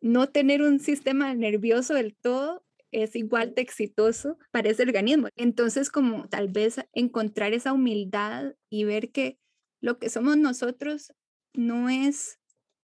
no 0.00 0.28
tener 0.28 0.62
un 0.62 0.80
sistema 0.80 1.34
nervioso 1.34 1.94
del 1.94 2.14
todo 2.16 2.64
es 2.92 3.16
igual 3.16 3.54
de 3.54 3.62
exitoso 3.62 4.38
para 4.50 4.70
ese 4.70 4.82
organismo. 4.82 5.28
Entonces, 5.36 5.90
como 5.90 6.28
tal 6.28 6.48
vez 6.48 6.80
encontrar 6.92 7.52
esa 7.52 7.72
humildad 7.72 8.54
y 8.70 8.84
ver 8.84 9.10
que 9.10 9.38
lo 9.80 9.98
que 9.98 10.08
somos 10.08 10.36
nosotros 10.36 11.12
no 11.52 11.88
es 11.88 12.38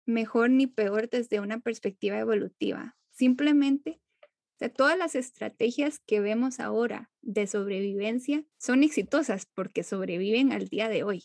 mejor 0.06 0.50
ni 0.50 0.66
peor 0.66 1.08
desde 1.08 1.40
una 1.40 1.60
perspectiva 1.60 2.18
evolutiva. 2.18 2.96
Simplemente, 3.10 4.00
todas 4.68 4.98
las 4.98 5.14
estrategias 5.14 6.00
que 6.00 6.20
vemos 6.20 6.60
ahora 6.60 7.10
de 7.22 7.46
sobrevivencia 7.46 8.44
son 8.58 8.82
exitosas 8.82 9.46
porque 9.46 9.82
sobreviven 9.82 10.52
al 10.52 10.68
día 10.68 10.88
de 10.88 11.02
hoy. 11.04 11.24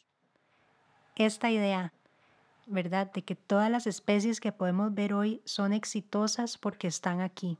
Esta 1.15 1.51
idea 1.51 1.93
¿verdad? 2.65 3.11
De 3.11 3.23
que 3.23 3.35
todas 3.35 3.69
las 3.69 3.87
especies 3.87 4.39
que 4.39 4.51
podemos 4.51 4.93
ver 4.93 5.13
hoy 5.13 5.41
son 5.45 5.73
exitosas 5.73 6.57
porque 6.57 6.87
están 6.87 7.21
aquí. 7.21 7.57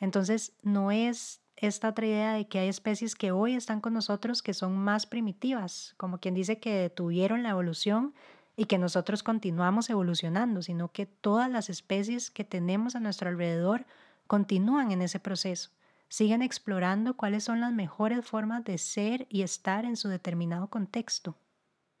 Entonces, 0.00 0.52
no 0.62 0.90
es 0.90 1.40
esta 1.56 1.88
otra 1.88 2.06
idea 2.06 2.32
de 2.34 2.46
que 2.46 2.58
hay 2.58 2.68
especies 2.68 3.14
que 3.14 3.32
hoy 3.32 3.54
están 3.54 3.80
con 3.80 3.94
nosotros 3.94 4.42
que 4.42 4.54
son 4.54 4.76
más 4.76 5.06
primitivas, 5.06 5.94
como 5.96 6.18
quien 6.18 6.34
dice 6.34 6.58
que 6.58 6.74
detuvieron 6.74 7.42
la 7.42 7.50
evolución 7.50 8.14
y 8.56 8.66
que 8.66 8.78
nosotros 8.78 9.22
continuamos 9.22 9.90
evolucionando, 9.90 10.62
sino 10.62 10.92
que 10.92 11.06
todas 11.06 11.50
las 11.50 11.70
especies 11.70 12.30
que 12.30 12.44
tenemos 12.44 12.94
a 12.94 13.00
nuestro 13.00 13.28
alrededor 13.28 13.86
continúan 14.26 14.90
en 14.90 15.02
ese 15.02 15.20
proceso, 15.20 15.70
siguen 16.08 16.42
explorando 16.42 17.16
cuáles 17.16 17.44
son 17.44 17.60
las 17.60 17.72
mejores 17.72 18.24
formas 18.26 18.64
de 18.64 18.78
ser 18.78 19.26
y 19.28 19.42
estar 19.42 19.84
en 19.84 19.96
su 19.96 20.08
determinado 20.08 20.68
contexto. 20.68 21.36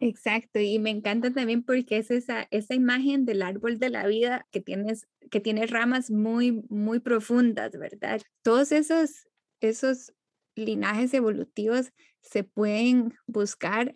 Exacto, 0.06 0.60
y 0.60 0.78
me 0.78 0.90
encanta 0.90 1.32
también 1.32 1.62
porque 1.62 1.96
es 1.96 2.10
esa, 2.10 2.46
esa 2.50 2.74
imagen 2.74 3.24
del 3.24 3.40
árbol 3.40 3.78
de 3.78 3.88
la 3.88 4.06
vida 4.06 4.46
que, 4.50 4.60
tienes, 4.60 5.08
que 5.30 5.40
tiene 5.40 5.66
ramas 5.66 6.10
muy, 6.10 6.62
muy 6.68 7.00
profundas, 7.00 7.72
¿verdad? 7.72 8.20
Todos 8.42 8.70
esos, 8.72 9.26
esos 9.60 10.12
linajes 10.56 11.14
evolutivos 11.14 11.90
se 12.20 12.44
pueden 12.44 13.14
buscar 13.26 13.94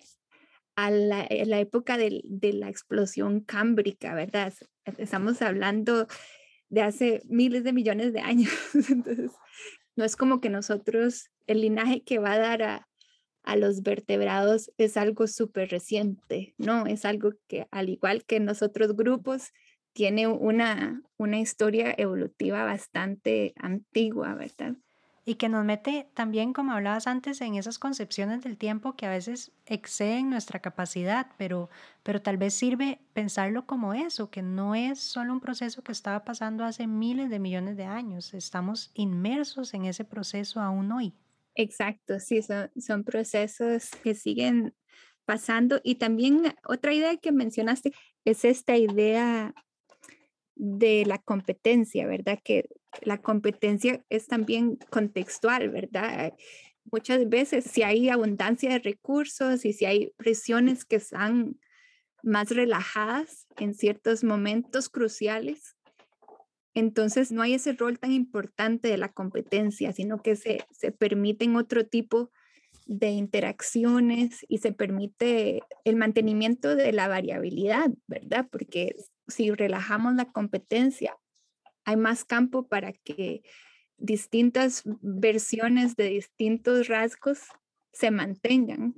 a 0.77 0.91
la, 0.91 1.29
la 1.45 1.61
época 1.61 1.99
de, 1.99 2.23
de, 2.25 2.55
la 2.55 2.71
explosión 2.71 3.41
cámbrica, 3.41 4.15
¿verdad? 4.15 4.55
Estamos 4.97 5.43
hablando 5.43 6.07
de 6.71 6.81
hace 6.81 7.21
miles 7.27 7.65
de 7.65 7.75
millones 7.75 8.15
de 8.15 8.21
años, 8.21 8.51
entonces 8.89 9.31
no 9.95 10.05
es 10.05 10.17
como 10.17 10.41
que 10.41 10.49
nosotros, 10.49 11.29
el 11.47 11.61
linaje 11.61 12.03
que 12.03 12.19
va 12.19 12.33
a 12.33 12.39
dar 12.39 12.63
a, 12.63 12.88
a 13.49 13.57
los 13.57 13.83
vertebrados 13.83 14.71
es 14.77 14.99
algo 14.99 15.27
súper 15.27 15.71
reciente, 15.71 16.55
¿no? 16.59 16.85
Es 16.85 17.07
algo 17.07 17.31
que, 17.49 17.67
al 17.71 17.89
igual 17.89 18.25
que 18.27 18.37
en 18.37 18.45
los 18.45 18.61
otros 18.61 18.95
grupos, 18.95 19.55
tiene 19.95 20.27
una, 20.27 21.03
una 21.17 21.41
historia 21.41 21.95
evolutiva 21.97 22.65
bastante 22.65 23.55
antigua, 23.57 24.35
¿verdad? 24.35 24.75
Y 25.25 25.37
que 25.37 25.49
nos 25.49 25.65
mete 25.65 26.11
también, 26.13 26.53
como 26.53 26.73
hablabas 26.73 27.07
antes, 27.07 27.41
en 27.41 27.55
esas 27.55 27.79
concepciones 27.79 28.43
del 28.43 28.59
tiempo 28.59 28.97
que 28.97 29.07
a 29.07 29.11
veces 29.11 29.51
exceden 29.65 30.29
nuestra 30.29 30.61
capacidad, 30.61 31.29
pero, 31.39 31.71
pero 32.03 32.21
tal 32.21 32.37
vez 32.37 32.53
sirve 32.53 33.01
pensarlo 33.15 33.65
como 33.65 33.95
eso, 33.95 34.31
que 34.31 34.43
no 34.43 34.75
es 34.75 35.01
solo 35.01 35.33
un 35.33 35.41
proceso 35.41 35.83
que 35.83 35.93
estaba 35.93 36.23
pasando 36.23 36.65
hace 36.65 36.87
miles 36.87 37.31
de 37.31 37.39
millones 37.39 37.79
de 37.79 37.87
años, 37.87 38.35
estamos 38.35 38.91
inmersos 38.93 39.73
en 39.73 39.87
ese 39.87 40.05
proceso 40.05 40.61
aún 40.61 40.93
hoy. 40.93 41.15
Exacto, 41.59 42.21
sí, 42.21 42.41
son, 42.41 42.71
son 42.79 43.03
procesos 43.03 43.91
que 44.05 44.15
siguen 44.15 44.75
pasando. 45.25 45.81
Y 45.83 45.97
también 45.97 46.55
otra 46.65 46.95
idea 46.95 47.17
que 47.17 47.33
mencionaste 47.33 47.93
es 48.25 48.45
esta 48.45 48.77
idea 48.77 49.53
de 50.55 51.05
la 51.05 51.19
competencia, 51.19 52.07
¿verdad? 52.07 52.39
Que 52.45 52.69
la 53.03 53.19
competencia 53.19 54.05
es 54.09 54.29
también 54.29 54.77
contextual, 54.91 55.69
¿verdad? 55.71 56.33
Muchas 56.93 57.29
veces 57.29 57.65
si 57.65 57.83
hay 57.83 58.09
abundancia 58.09 58.71
de 58.71 58.79
recursos 58.79 59.65
y 59.65 59.73
si 59.73 59.85
hay 59.85 60.13
presiones 60.17 60.85
que 60.85 60.97
están 60.97 61.59
más 62.23 62.51
relajadas 62.51 63.49
en 63.57 63.75
ciertos 63.75 64.23
momentos 64.23 64.89
cruciales, 64.89 65.77
entonces 66.79 67.33
no 67.33 67.43
hay 67.43 67.55
ese 67.55 67.73
rol 67.73 67.99
tan 67.99 68.13
importante 68.13 68.89
de 68.89 68.99
la 68.99 69.11
competencia, 69.11 69.93
sino 69.93 70.23
que 70.23 70.37
se, 70.37 70.65
se 70.71 70.93
permiten 70.93 71.57
otro 71.57 71.87
tipo 71.87 72.31
de 72.87 73.11
interacciones 73.11 74.45
y 74.49 74.59
se 74.59 74.73
permite 74.73 75.63
el 75.85 75.97
mantenimiento 75.97 76.75
de 76.75 76.93
la 76.93 77.07
variabilidad, 77.07 77.91
¿verdad? 78.07 78.49
Porque 78.51 78.97
si 79.29 79.51
relajamos 79.51 80.15
la 80.15 80.25
competencia, 80.33 81.17
hay 81.85 81.97
más 81.97 82.25
campo 82.25 82.67
para 82.67 82.93
que 82.93 83.43
distintas 83.99 84.83
versiones 85.03 85.97
de 85.97 86.09
distintos 86.09 86.89
rasgos 86.89 87.41
se 87.93 88.11
mantengan 88.11 88.95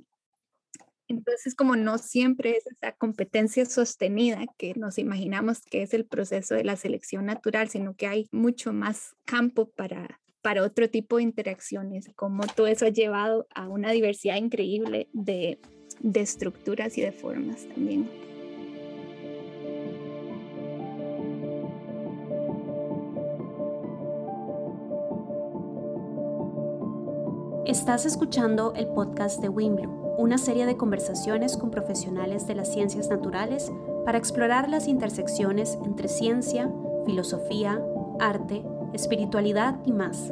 entonces, 1.11 1.55
como 1.55 1.75
no 1.75 1.97
siempre 1.97 2.51
es 2.51 2.67
esa 2.67 2.93
competencia 2.93 3.65
sostenida 3.65 4.45
que 4.57 4.73
nos 4.75 4.97
imaginamos 4.97 5.59
que 5.59 5.81
es 5.81 5.93
el 5.93 6.05
proceso 6.05 6.55
de 6.55 6.63
la 6.63 6.77
selección 6.77 7.25
natural, 7.25 7.67
sino 7.67 7.95
que 7.95 8.07
hay 8.07 8.29
mucho 8.31 8.71
más 8.71 9.13
campo 9.25 9.69
para, 9.71 10.21
para 10.41 10.63
otro 10.63 10.89
tipo 10.89 11.17
de 11.17 11.23
interacciones, 11.23 12.09
como 12.15 12.47
todo 12.47 12.67
eso 12.67 12.85
ha 12.85 12.89
llevado 12.89 13.45
a 13.53 13.67
una 13.67 13.91
diversidad 13.91 14.37
increíble 14.37 15.09
de, 15.11 15.59
de 15.99 16.21
estructuras 16.21 16.97
y 16.97 17.01
de 17.01 17.11
formas 17.11 17.67
también. 17.67 18.09
Estás 27.65 28.05
escuchando 28.05 28.73
el 28.75 28.87
podcast 28.87 29.41
de 29.41 29.49
Wimbloom 29.49 30.10
una 30.21 30.37
serie 30.37 30.67
de 30.67 30.77
conversaciones 30.77 31.57
con 31.57 31.71
profesionales 31.71 32.45
de 32.45 32.53
las 32.53 32.71
ciencias 32.71 33.09
naturales 33.09 33.71
para 34.05 34.19
explorar 34.19 34.69
las 34.69 34.87
intersecciones 34.87 35.79
entre 35.83 36.07
ciencia, 36.07 36.71
filosofía, 37.07 37.83
arte, 38.19 38.63
espiritualidad 38.93 39.79
y 39.83 39.91
más. 39.91 40.31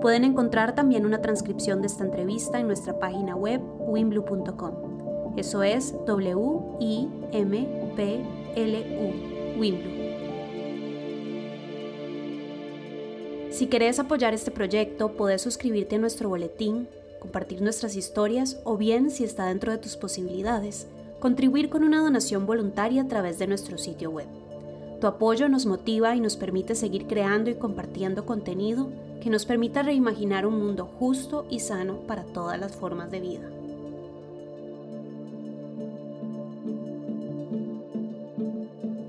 Pueden 0.00 0.24
encontrar 0.24 0.74
también 0.74 1.04
una 1.04 1.20
transcripción 1.20 1.82
de 1.82 1.88
esta 1.88 2.04
entrevista 2.04 2.58
en 2.58 2.66
nuestra 2.66 2.98
página 2.98 3.36
web 3.36 3.60
wimblu.com. 3.86 5.34
Eso 5.36 5.62
es 5.62 5.94
W-I-M-P-L-U, 6.06 7.10
Wimblu. 9.60 9.96
Si 13.50 13.66
querés 13.66 13.98
apoyar 13.98 14.32
este 14.32 14.50
proyecto, 14.50 15.12
puedes 15.12 15.42
suscribirte 15.42 15.96
a 15.96 15.98
nuestro 15.98 16.30
boletín, 16.30 16.88
compartir 17.26 17.60
nuestras 17.60 17.96
historias 17.96 18.60
o 18.62 18.76
bien, 18.76 19.10
si 19.10 19.24
está 19.24 19.46
dentro 19.46 19.72
de 19.72 19.78
tus 19.78 19.96
posibilidades, 19.96 20.86
contribuir 21.18 21.68
con 21.68 21.82
una 21.82 22.00
donación 22.00 22.46
voluntaria 22.46 23.02
a 23.02 23.08
través 23.08 23.36
de 23.40 23.48
nuestro 23.48 23.78
sitio 23.78 24.10
web. 24.10 24.28
Tu 25.00 25.08
apoyo 25.08 25.48
nos 25.48 25.66
motiva 25.66 26.14
y 26.14 26.20
nos 26.20 26.36
permite 26.36 26.76
seguir 26.76 27.08
creando 27.08 27.50
y 27.50 27.56
compartiendo 27.56 28.24
contenido 28.24 28.90
que 29.20 29.28
nos 29.28 29.44
permita 29.44 29.82
reimaginar 29.82 30.46
un 30.46 30.56
mundo 30.56 30.88
justo 31.00 31.46
y 31.50 31.58
sano 31.58 31.96
para 32.06 32.22
todas 32.22 32.60
las 32.60 32.76
formas 32.76 33.10
de 33.10 33.20
vida. 33.20 33.50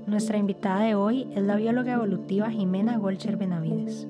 Nuestra 0.08 0.38
invitada 0.38 0.80
de 0.80 0.96
hoy 0.96 1.28
es 1.36 1.42
la 1.44 1.54
bióloga 1.54 1.92
evolutiva 1.92 2.50
Jimena 2.50 2.98
Golcher 2.98 3.36
Benavides. 3.36 4.08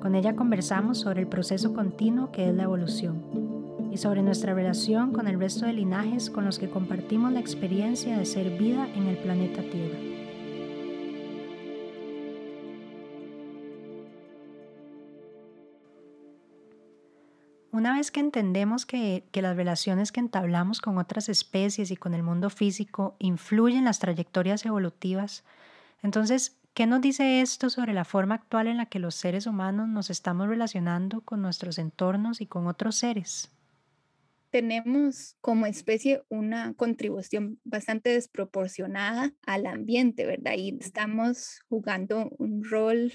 Con 0.00 0.14
ella 0.14 0.36
conversamos 0.36 0.98
sobre 0.98 1.22
el 1.22 1.26
proceso 1.26 1.74
continuo 1.74 2.30
que 2.30 2.48
es 2.48 2.54
la 2.54 2.62
evolución 2.62 3.90
y 3.92 3.96
sobre 3.96 4.22
nuestra 4.22 4.54
relación 4.54 5.12
con 5.12 5.26
el 5.26 5.40
resto 5.40 5.66
de 5.66 5.72
linajes 5.72 6.30
con 6.30 6.44
los 6.44 6.60
que 6.60 6.70
compartimos 6.70 7.32
la 7.32 7.40
experiencia 7.40 8.16
de 8.16 8.24
ser 8.24 8.56
vida 8.56 8.88
en 8.94 9.08
el 9.08 9.16
planeta 9.16 9.60
Tierra. 9.62 9.98
Una 17.72 17.94
vez 17.96 18.10
que 18.10 18.20
entendemos 18.20 18.86
que, 18.86 19.24
que, 19.30 19.42
las 19.42 19.56
relaciones 19.56 20.10
que 20.12 20.20
entablamos 20.20 20.80
con 20.80 20.98
otras 20.98 21.28
especies 21.28 21.90
y 21.90 21.96
con 21.96 22.14
el 22.14 22.22
mundo 22.22 22.50
físico 22.50 23.16
influyen 23.18 23.80
en 23.80 23.84
las 23.84 23.98
trayectorias 23.98 24.64
evolutivas, 24.64 25.44
entonces 26.02 26.57
¿Qué 26.78 26.86
nos 26.86 27.00
dice 27.00 27.40
esto 27.40 27.70
sobre 27.70 27.92
la 27.92 28.04
forma 28.04 28.36
actual 28.36 28.68
en 28.68 28.76
la 28.76 28.86
que 28.86 29.00
los 29.00 29.16
seres 29.16 29.48
humanos 29.48 29.88
nos 29.88 30.10
estamos 30.10 30.46
relacionando 30.46 31.22
con 31.22 31.42
nuestros 31.42 31.76
entornos 31.76 32.40
y 32.40 32.46
con 32.46 32.68
otros 32.68 32.94
seres? 32.94 33.50
Tenemos 34.50 35.34
como 35.40 35.66
especie 35.66 36.22
una 36.28 36.74
contribución 36.74 37.58
bastante 37.64 38.10
desproporcionada 38.10 39.34
al 39.44 39.66
ambiente, 39.66 40.24
¿verdad? 40.24 40.52
Y 40.56 40.78
estamos 40.80 41.62
jugando 41.68 42.30
un 42.38 42.62
rol 42.62 43.12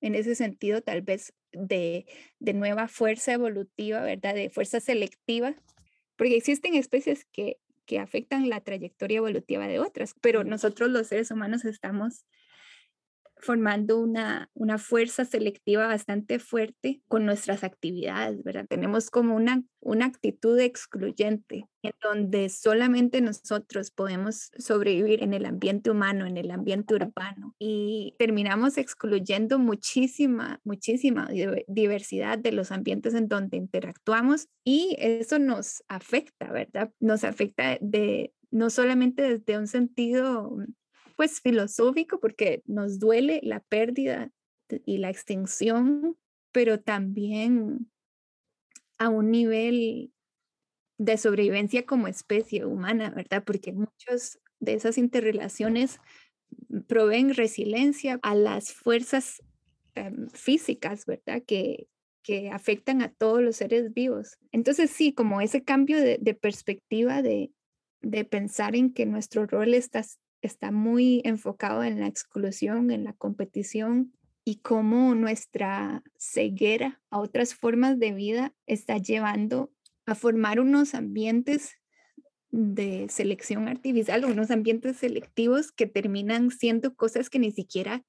en 0.00 0.16
ese 0.16 0.34
sentido 0.34 0.82
tal 0.82 1.02
vez 1.02 1.32
de, 1.52 2.04
de 2.40 2.52
nueva 2.52 2.88
fuerza 2.88 3.32
evolutiva, 3.32 4.00
¿verdad? 4.00 4.34
De 4.34 4.50
fuerza 4.50 4.80
selectiva, 4.80 5.54
porque 6.16 6.36
existen 6.36 6.74
especies 6.74 7.26
que, 7.26 7.60
que 7.86 8.00
afectan 8.00 8.48
la 8.48 8.60
trayectoria 8.60 9.18
evolutiva 9.18 9.68
de 9.68 9.78
otras, 9.78 10.16
pero 10.20 10.42
nosotros 10.42 10.90
los 10.90 11.06
seres 11.06 11.30
humanos 11.30 11.64
estamos 11.64 12.24
formando 13.40 13.98
una, 13.98 14.50
una 14.54 14.78
fuerza 14.78 15.24
selectiva 15.24 15.86
bastante 15.86 16.38
fuerte 16.38 17.00
con 17.08 17.24
nuestras 17.24 17.64
actividades, 17.64 18.42
¿verdad? 18.42 18.66
Tenemos 18.68 19.10
como 19.10 19.34
una, 19.36 19.62
una 19.80 20.06
actitud 20.06 20.58
excluyente 20.58 21.66
en 21.82 21.92
donde 22.02 22.48
solamente 22.48 23.20
nosotros 23.20 23.90
podemos 23.90 24.50
sobrevivir 24.58 25.22
en 25.22 25.34
el 25.34 25.46
ambiente 25.46 25.90
humano, 25.90 26.26
en 26.26 26.36
el 26.36 26.50
ambiente 26.50 26.94
urbano 26.94 27.54
y 27.58 28.14
terminamos 28.18 28.78
excluyendo 28.78 29.58
muchísima, 29.58 30.60
muchísima 30.64 31.28
diversidad 31.66 32.38
de 32.38 32.52
los 32.52 32.72
ambientes 32.72 33.14
en 33.14 33.28
donde 33.28 33.56
interactuamos 33.56 34.48
y 34.64 34.96
eso 34.98 35.38
nos 35.38 35.84
afecta, 35.88 36.50
¿verdad? 36.50 36.92
Nos 37.00 37.24
afecta 37.24 37.78
de 37.80 38.32
no 38.50 38.70
solamente 38.70 39.38
desde 39.38 39.58
un 39.58 39.66
sentido 39.66 40.56
pues 41.18 41.40
filosófico 41.40 42.20
porque 42.20 42.62
nos 42.64 43.00
duele 43.00 43.40
la 43.42 43.58
pérdida 43.58 44.30
y 44.86 44.98
la 44.98 45.10
extinción, 45.10 46.16
pero 46.52 46.78
también 46.78 47.90
a 48.98 49.08
un 49.08 49.32
nivel 49.32 50.12
de 50.96 51.16
sobrevivencia 51.16 51.84
como 51.84 52.06
especie 52.06 52.64
humana, 52.66 53.10
¿verdad? 53.10 53.42
Porque 53.44 53.72
muchas 53.72 54.38
de 54.60 54.74
esas 54.74 54.96
interrelaciones 54.96 55.98
proveen 56.86 57.34
resiliencia 57.34 58.20
a 58.22 58.36
las 58.36 58.72
fuerzas 58.72 59.42
em, 59.96 60.28
físicas, 60.30 61.04
¿verdad? 61.04 61.42
Que, 61.44 61.88
que 62.22 62.50
afectan 62.50 63.02
a 63.02 63.12
todos 63.12 63.42
los 63.42 63.56
seres 63.56 63.92
vivos. 63.92 64.38
Entonces 64.52 64.92
sí, 64.92 65.12
como 65.12 65.40
ese 65.40 65.64
cambio 65.64 65.98
de, 65.98 66.18
de 66.20 66.34
perspectiva 66.34 67.22
de, 67.22 67.50
de 68.02 68.24
pensar 68.24 68.76
en 68.76 68.92
que 68.92 69.04
nuestro 69.04 69.46
rol 69.48 69.74
está 69.74 70.04
está 70.42 70.70
muy 70.70 71.20
enfocado 71.24 71.82
en 71.82 72.00
la 72.00 72.06
exclusión, 72.06 72.90
en 72.90 73.04
la 73.04 73.12
competición 73.12 74.12
y 74.44 74.56
cómo 74.56 75.14
nuestra 75.14 76.02
ceguera 76.16 77.02
a 77.10 77.18
otras 77.18 77.54
formas 77.54 77.98
de 77.98 78.12
vida 78.12 78.54
está 78.66 78.98
llevando 78.98 79.72
a 80.06 80.14
formar 80.14 80.60
unos 80.60 80.94
ambientes 80.94 81.76
de 82.50 83.08
selección 83.10 83.68
artificial, 83.68 84.24
unos 84.24 84.50
ambientes 84.50 84.96
selectivos 84.96 85.70
que 85.70 85.86
terminan 85.86 86.50
siendo 86.50 86.94
cosas 86.94 87.28
que 87.28 87.38
ni 87.38 87.50
siquiera 87.50 88.04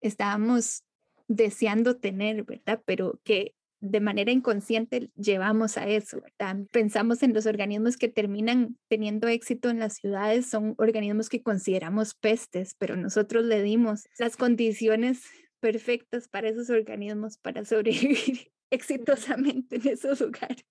estábamos 0.00 0.84
deseando 1.28 1.98
tener, 1.98 2.44
¿verdad? 2.44 2.82
Pero 2.86 3.20
que 3.24 3.54
de 3.82 4.00
manera 4.00 4.30
inconsciente 4.30 5.10
llevamos 5.16 5.76
a 5.76 5.88
eso, 5.88 6.20
¿verdad? 6.22 6.64
Pensamos 6.70 7.22
en 7.24 7.34
los 7.34 7.46
organismos 7.46 7.96
que 7.96 8.08
terminan 8.08 8.78
teniendo 8.88 9.26
éxito 9.26 9.70
en 9.70 9.80
las 9.80 9.96
ciudades, 9.96 10.48
son 10.48 10.74
organismos 10.78 11.28
que 11.28 11.42
consideramos 11.42 12.14
pestes, 12.14 12.76
pero 12.78 12.96
nosotros 12.96 13.44
le 13.44 13.60
dimos 13.60 14.04
las 14.18 14.36
condiciones 14.36 15.24
perfectas 15.58 16.28
para 16.28 16.48
esos 16.48 16.70
organismos 16.70 17.38
para 17.38 17.64
sobrevivir 17.64 18.52
exitosamente 18.70 19.76
en 19.76 19.88
esos 19.88 20.20
lugares. 20.20 20.64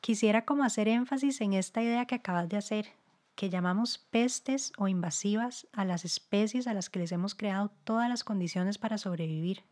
Quisiera 0.00 0.44
como 0.44 0.62
hacer 0.62 0.86
énfasis 0.86 1.40
en 1.40 1.54
esta 1.54 1.82
idea 1.82 2.06
que 2.06 2.14
acabas 2.14 2.48
de 2.48 2.58
hacer, 2.58 2.86
que 3.34 3.50
llamamos 3.50 3.98
pestes 3.98 4.72
o 4.78 4.86
invasivas 4.86 5.66
a 5.72 5.84
las 5.84 6.04
especies 6.04 6.68
a 6.68 6.74
las 6.74 6.90
que 6.90 7.00
les 7.00 7.10
hemos 7.10 7.34
creado 7.34 7.72
todas 7.82 8.08
las 8.08 8.22
condiciones 8.22 8.78
para 8.78 8.98
sobrevivir. 8.98 9.64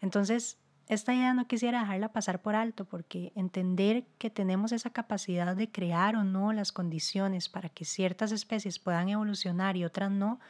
Entonces, 0.00 0.58
esta 0.86 1.14
idea 1.14 1.32
no 1.32 1.46
quisiera 1.46 1.80
dejarla 1.80 2.12
pasar 2.12 2.42
por 2.42 2.54
alto 2.54 2.84
porque 2.84 3.32
entender 3.34 4.04
que 4.18 4.28
tenemos 4.28 4.70
esa 4.72 4.90
capacidad 4.90 5.56
de 5.56 5.70
crear 5.70 6.14
o 6.14 6.24
no 6.24 6.52
las 6.52 6.72
condiciones 6.72 7.48
para 7.48 7.70
que 7.70 7.86
ciertas 7.86 8.32
especies 8.32 8.78
puedan 8.78 9.08
evolucionar 9.08 9.78
y 9.78 9.84
otras 9.84 10.10
no, 10.10 10.40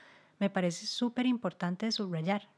me 0.40 0.50
parece 0.50 0.86
súper 0.86 1.26
importante 1.26 1.90
subrayar. 1.92 2.48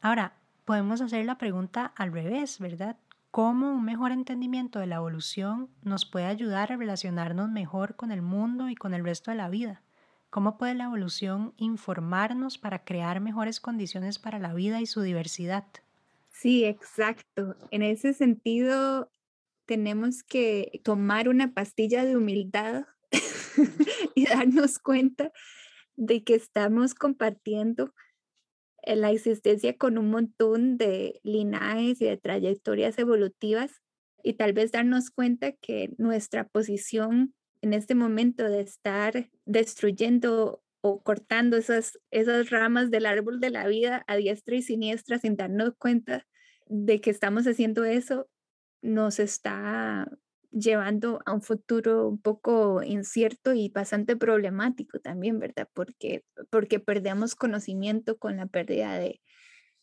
Ahora, 0.00 0.34
podemos 0.64 1.00
hacer 1.00 1.24
la 1.24 1.38
pregunta 1.38 1.92
al 1.96 2.12
revés, 2.12 2.58
¿verdad? 2.58 2.96
¿Cómo 3.30 3.70
un 3.70 3.84
mejor 3.84 4.10
entendimiento 4.10 4.80
de 4.80 4.86
la 4.86 4.96
evolución 4.96 5.70
nos 5.82 6.04
puede 6.04 6.26
ayudar 6.26 6.72
a 6.72 6.76
relacionarnos 6.76 7.48
mejor 7.48 7.94
con 7.94 8.10
el 8.10 8.22
mundo 8.22 8.68
y 8.68 8.74
con 8.74 8.92
el 8.92 9.04
resto 9.04 9.30
de 9.30 9.36
la 9.36 9.48
vida? 9.48 9.82
¿Cómo 10.30 10.58
puede 10.58 10.74
la 10.74 10.84
evolución 10.84 11.54
informarnos 11.58 12.58
para 12.58 12.84
crear 12.84 13.20
mejores 13.20 13.60
condiciones 13.60 14.18
para 14.18 14.40
la 14.40 14.52
vida 14.52 14.80
y 14.80 14.86
su 14.86 15.02
diversidad? 15.02 15.64
Sí, 16.38 16.64
exacto. 16.66 17.56
En 17.70 17.82
ese 17.82 18.12
sentido, 18.12 19.10
tenemos 19.64 20.22
que 20.22 20.80
tomar 20.84 21.30
una 21.30 21.54
pastilla 21.54 22.04
de 22.04 22.16
humildad 22.16 22.84
y 24.14 24.26
darnos 24.26 24.78
cuenta 24.78 25.32
de 25.96 26.24
que 26.24 26.34
estamos 26.34 26.94
compartiendo 26.94 27.94
eh, 28.82 28.96
la 28.96 29.12
existencia 29.12 29.78
con 29.78 29.96
un 29.96 30.10
montón 30.10 30.76
de 30.76 31.20
linajes 31.22 32.02
y 32.02 32.04
de 32.04 32.18
trayectorias 32.18 32.98
evolutivas 32.98 33.82
y 34.22 34.34
tal 34.34 34.52
vez 34.52 34.72
darnos 34.72 35.10
cuenta 35.10 35.52
que 35.52 35.94
nuestra 35.96 36.46
posición 36.48 37.34
en 37.62 37.72
este 37.72 37.94
momento 37.94 38.44
de 38.44 38.60
estar 38.60 39.30
destruyendo 39.46 40.62
cortando 41.04 41.56
esas, 41.56 41.98
esas 42.10 42.50
ramas 42.50 42.90
del 42.90 43.06
árbol 43.06 43.40
de 43.40 43.50
la 43.50 43.66
vida 43.66 44.04
a 44.06 44.16
diestra 44.16 44.56
y 44.56 44.62
siniestra 44.62 45.18
sin 45.18 45.36
darnos 45.36 45.74
cuenta 45.78 46.26
de 46.66 47.00
que 47.00 47.10
estamos 47.10 47.46
haciendo 47.46 47.84
eso, 47.84 48.28
nos 48.82 49.18
está 49.18 50.10
llevando 50.50 51.20
a 51.26 51.32
un 51.32 51.42
futuro 51.42 52.08
un 52.08 52.20
poco 52.20 52.82
incierto 52.82 53.52
y 53.52 53.68
bastante 53.68 54.16
problemático 54.16 55.00
también, 55.00 55.38
¿verdad? 55.38 55.68
Porque, 55.74 56.24
porque 56.50 56.80
perdemos 56.80 57.34
conocimiento 57.34 58.18
con 58.18 58.36
la 58.36 58.46
pérdida 58.46 58.98
de, 58.98 59.20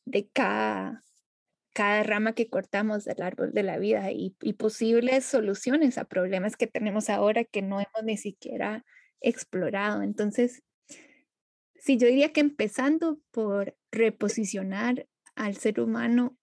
de 0.05 0.29
cada 0.29 1.03
cada 1.73 2.03
rama 2.03 2.33
que 2.33 2.49
cortamos 2.49 3.03
del 3.03 3.21
árbol 3.21 3.51
de 3.51 3.63
la 3.63 3.79
vida 3.79 4.11
y, 4.11 4.35
y 4.41 4.53
posibles 4.53 5.25
soluciones 5.25 5.97
a 5.97 6.05
problemas 6.05 6.55
que 6.55 6.67
tenemos 6.67 7.09
ahora 7.09 7.43
que 7.43 7.61
no 7.61 7.79
hemos 7.79 8.03
ni 8.03 8.15
siquiera 8.15 8.85
explorado. 9.21 10.03
Entonces, 10.03 10.61
sí, 11.83 11.97
yo 11.97 12.07
diría 12.07 12.31
que 12.31 12.39
empezando 12.39 13.19
por 13.31 13.75
reposicionar 13.91 15.07
al 15.35 15.57
ser 15.57 15.81
humano 15.81 16.37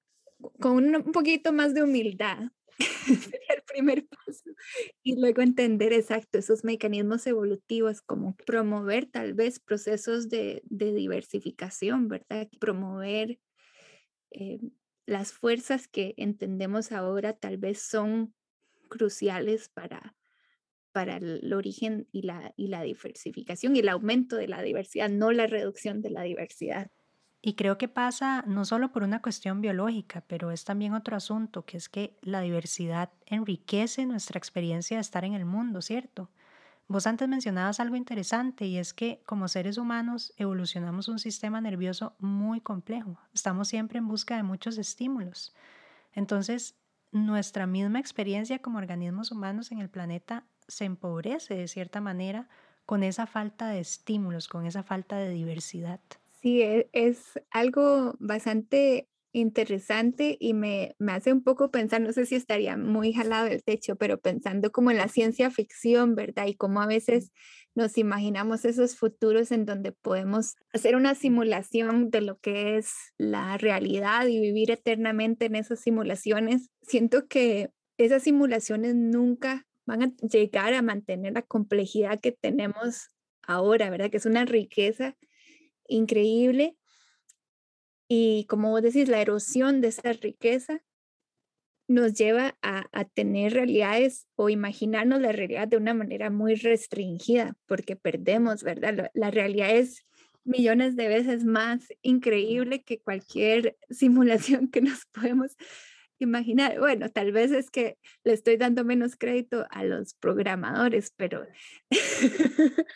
con 0.61 0.95
un, 0.95 1.13
poquito 1.13 1.53
más 1.53 1.73
de 1.73 1.83
humildad, 1.83 2.51
sería 3.07 3.55
el 3.57 3.63
primer 3.63 4.07
paso. 4.07 4.51
Y 5.03 5.19
luego 5.19 5.41
entender 5.41 5.93
exacto 5.93 6.39
esos 6.39 6.63
mecanismos 6.63 7.27
evolutivos, 7.27 8.03
como 8.03 8.37
promover 8.37 9.07
tal 9.07 9.33
vez 9.33 9.61
procesos 9.61 10.29
de, 10.29 10.63
de 10.67 10.93
diversificación, 10.93 12.09
¿verdad? 12.09 12.49
Promover 12.59 13.39
eh, 14.33 14.61
las 15.07 15.33
fuerzas 15.33 15.89
que 15.89 16.15
entendemos 16.19 16.93
ahora 16.93 17.33
tal 17.33 17.57
vez 17.57 17.81
son 17.81 18.35
cruciales 18.89 19.71
para, 19.71 20.15
para 20.93 21.17
el 21.17 21.53
origen 21.53 22.07
y 22.13 22.23
la, 22.23 22.53
y 22.57 22.69
la 22.69 22.83
diversificación 22.83 23.77
y 23.77 23.81
el 23.81 23.89
aumento 23.89 24.37
de 24.37 24.49
la 24.49 24.63
diversidad, 24.63 25.09
no 25.09 25.33
la 25.33 25.47
reducción 25.47 26.03
de 26.03 26.11
la 26.11 26.23
diversidad. 26.23 26.91
Y 27.43 27.55
creo 27.55 27.79
que 27.79 27.89
pasa 27.89 28.45
no 28.47 28.67
solo 28.67 28.93
por 28.93 29.03
una 29.03 29.23
cuestión 29.23 29.63
biológica, 29.63 30.23
pero 30.27 30.51
es 30.51 30.65
también 30.65 30.93
otro 30.93 31.17
asunto, 31.17 31.65
que 31.65 31.79
es 31.79 31.89
que 31.89 32.19
la 32.21 32.43
diversidad 32.43 33.11
enriquece 33.25 34.05
nuestra 34.05 34.37
experiencia 34.37 34.99
de 34.99 35.01
estar 35.01 35.25
en 35.25 35.33
el 35.33 35.47
mundo, 35.47 35.81
¿cierto? 35.81 36.31
Vos 36.87 37.07
antes 37.07 37.29
mencionabas 37.29 37.81
algo 37.81 37.97
interesante 37.97 38.67
y 38.67 38.77
es 38.77 38.93
que 38.93 39.23
como 39.25 39.49
seres 39.49 39.79
humanos 39.79 40.35
evolucionamos 40.37 41.09
un 41.09 41.19
sistema 41.19 41.61
nervioso 41.61 42.15
muy 42.19 42.61
complejo. 42.61 43.17
Estamos 43.33 43.69
siempre 43.69 43.99
en 43.99 44.09
busca 44.09 44.37
de 44.37 44.43
muchos 44.43 44.77
estímulos. 44.77 45.55
Entonces, 46.13 46.75
nuestra 47.13 47.67
misma 47.67 48.01
experiencia 48.01 48.59
como 48.59 48.79
organismos 48.79 49.31
humanos 49.31 49.73
en 49.73 49.79
el 49.79 49.89
planeta 49.89 50.45
se 50.71 50.85
empobrece 50.85 51.55
de 51.55 51.69
cierta 51.69 52.01
manera 52.01 52.49
con 52.87 53.03
esa 53.03 53.27
falta 53.27 53.69
de 53.69 53.81
estímulos, 53.81 54.49
con 54.49 54.67
esa 54.67 54.83
falta 54.83 55.19
de 55.19 55.31
diversidad. 55.31 56.01
Sí, 56.41 56.63
e, 56.63 56.89
es, 56.93 57.39
algo 57.51 58.17
bastante 58.19 59.09
interesante 59.33 60.37
y 60.41 60.55
me, 60.55 60.97
me, 60.99 61.13
hace 61.13 61.33
un 61.33 61.43
poco 61.43 61.71
pensar, 61.71 62.01
no 62.01 62.13
sé 62.13 62.27
si 62.27 62.35
estaría 62.35 62.77
muy 62.77 63.13
jalado 63.13 63.47
del 63.47 63.63
techo, 63.63 63.95
pero 63.95 64.19
pensando 64.19 64.73
como 64.73 64.91
en 64.91 64.97
la 64.97 65.07
ciencia 65.07 65.51
ficción, 65.51 66.17
¿verdad? 66.17 66.47
Y 66.47 66.55
cómo 66.55 66.81
a 66.81 66.87
veces 66.87 67.31
nos 67.75 67.97
imaginamos 67.99 68.65
esos 68.65 68.97
futuros 68.97 69.53
en 69.53 69.67
donde 69.67 69.93
podemos 69.93 70.57
hacer 70.73 70.97
una 70.97 71.15
simulación 71.15 72.11
de 72.11 72.23
lo 72.23 72.39
que 72.39 72.77
es 72.77 72.93
la 73.17 73.57
realidad 73.59 74.27
y 74.27 74.41
vivir 74.41 74.71
eternamente 74.71 75.47
en 75.47 75.55
esas 75.55 75.81
simulaciones. 75.81 76.71
Siento 76.83 77.29
que 77.29 77.71
esas 77.99 78.25
simulaciones 78.25 78.95
nunca 78.97 79.67
van 79.91 80.03
a 80.03 80.13
llegar 80.27 80.73
a 80.73 80.83
mantener 80.83 81.33
la 81.33 81.43
complejidad 81.43 82.21
que 82.21 82.33
tenemos 82.33 83.09
ahora, 83.43 83.91
¿verdad? 83.91 84.11
Que 84.11 84.19
es 84.19 84.27
una 84.27 84.45
riqueza 84.45 85.17
increíble. 85.89 86.77
Y 88.09 88.47
como 88.49 88.71
vos 88.71 88.83
decís, 88.83 89.09
la 89.09 89.21
erosión 89.21 89.81
de 89.81 89.89
esa 89.89 90.13
riqueza 90.13 90.83
nos 91.89 92.15
lleva 92.15 92.57
a, 92.63 93.05
tener 93.15 93.53
realidades 93.53 94.29
o 94.37 94.49
imaginarnos 94.49 95.21
la 95.21 95.33
realidad 95.33 95.67
de 95.67 95.77
una 95.77 95.93
manera 95.93 96.31
muy 96.31 96.55
restringida, 96.55 97.57
porque 97.67 97.97
perdemos, 97.97 98.63
¿verdad? 98.63 99.11
La, 99.13 99.31
realidad 99.33 99.77
es 99.77 100.07
millones 100.45 100.95
de 100.95 101.09
veces 101.09 101.45
más 101.45 101.89
increíble 102.03 102.85
que 102.85 103.01
cualquier 103.01 103.77
simulación 103.91 104.69
que 104.69 104.83
nos 104.83 105.07
podemos 105.07 105.57
imaginar. 106.25 106.79
Bueno, 106.79 107.09
tal 107.11 107.33
vez 107.33 107.51
es 107.53 107.71
que 107.71 107.99
le 108.25 108.33
estoy 108.33 108.57
dando 108.57 108.85
menos 108.85 109.17
crédito 109.17 109.67
a 109.71 109.85
los 109.85 110.15
programadores, 110.15 111.13
pero 111.17 111.47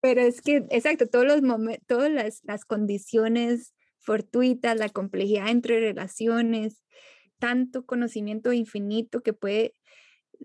Pero 0.00 0.20
es 0.20 0.40
que, 0.40 0.64
exacto, 0.70 1.06
todos 1.08 1.26
los 1.26 1.42
momentos, 1.42 1.84
todas 1.86 2.10
las, 2.10 2.40
las 2.44 2.64
condiciones 2.64 3.74
fortuitas, 3.98 4.78
la 4.78 4.88
complejidad 4.88 5.48
entre 5.48 5.80
relaciones, 5.80 6.82
tanto 7.38 7.84
conocimiento 7.84 8.52
infinito 8.52 9.20
que 9.20 9.32
puede 9.32 9.74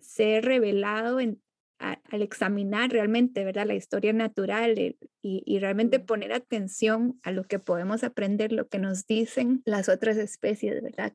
ser 0.01 0.45
revelado 0.45 1.19
en, 1.19 1.41
al 1.77 2.21
examinar 2.21 2.91
realmente, 2.91 3.43
¿verdad? 3.43 3.67
La 3.67 3.75
historia 3.75 4.13
natural 4.13 4.79
y, 4.79 4.97
y, 5.21 5.59
realmente 5.59 5.99
poner 5.99 6.33
atención 6.33 7.19
a 7.23 7.31
lo 7.31 7.43
que 7.43 7.59
podemos 7.59 8.03
aprender, 8.03 8.51
lo 8.51 8.67
que 8.67 8.79
nos 8.79 9.05
dicen 9.05 9.61
las 9.65 9.89
otras 9.89 10.17
especies, 10.17 10.81
¿verdad? 10.81 11.13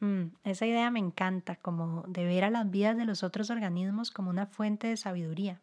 Mm, 0.00 0.26
esa 0.44 0.66
idea 0.66 0.90
me 0.90 1.00
encanta, 1.00 1.56
como 1.56 2.04
de 2.08 2.24
ver 2.24 2.44
a 2.44 2.50
las 2.50 2.70
vidas 2.70 2.96
de 2.96 3.04
los 3.04 3.22
otros 3.22 3.50
organismos 3.50 4.10
como 4.10 4.30
una 4.30 4.46
fuente 4.46 4.86
de 4.86 4.96
sabiduría 4.96 5.60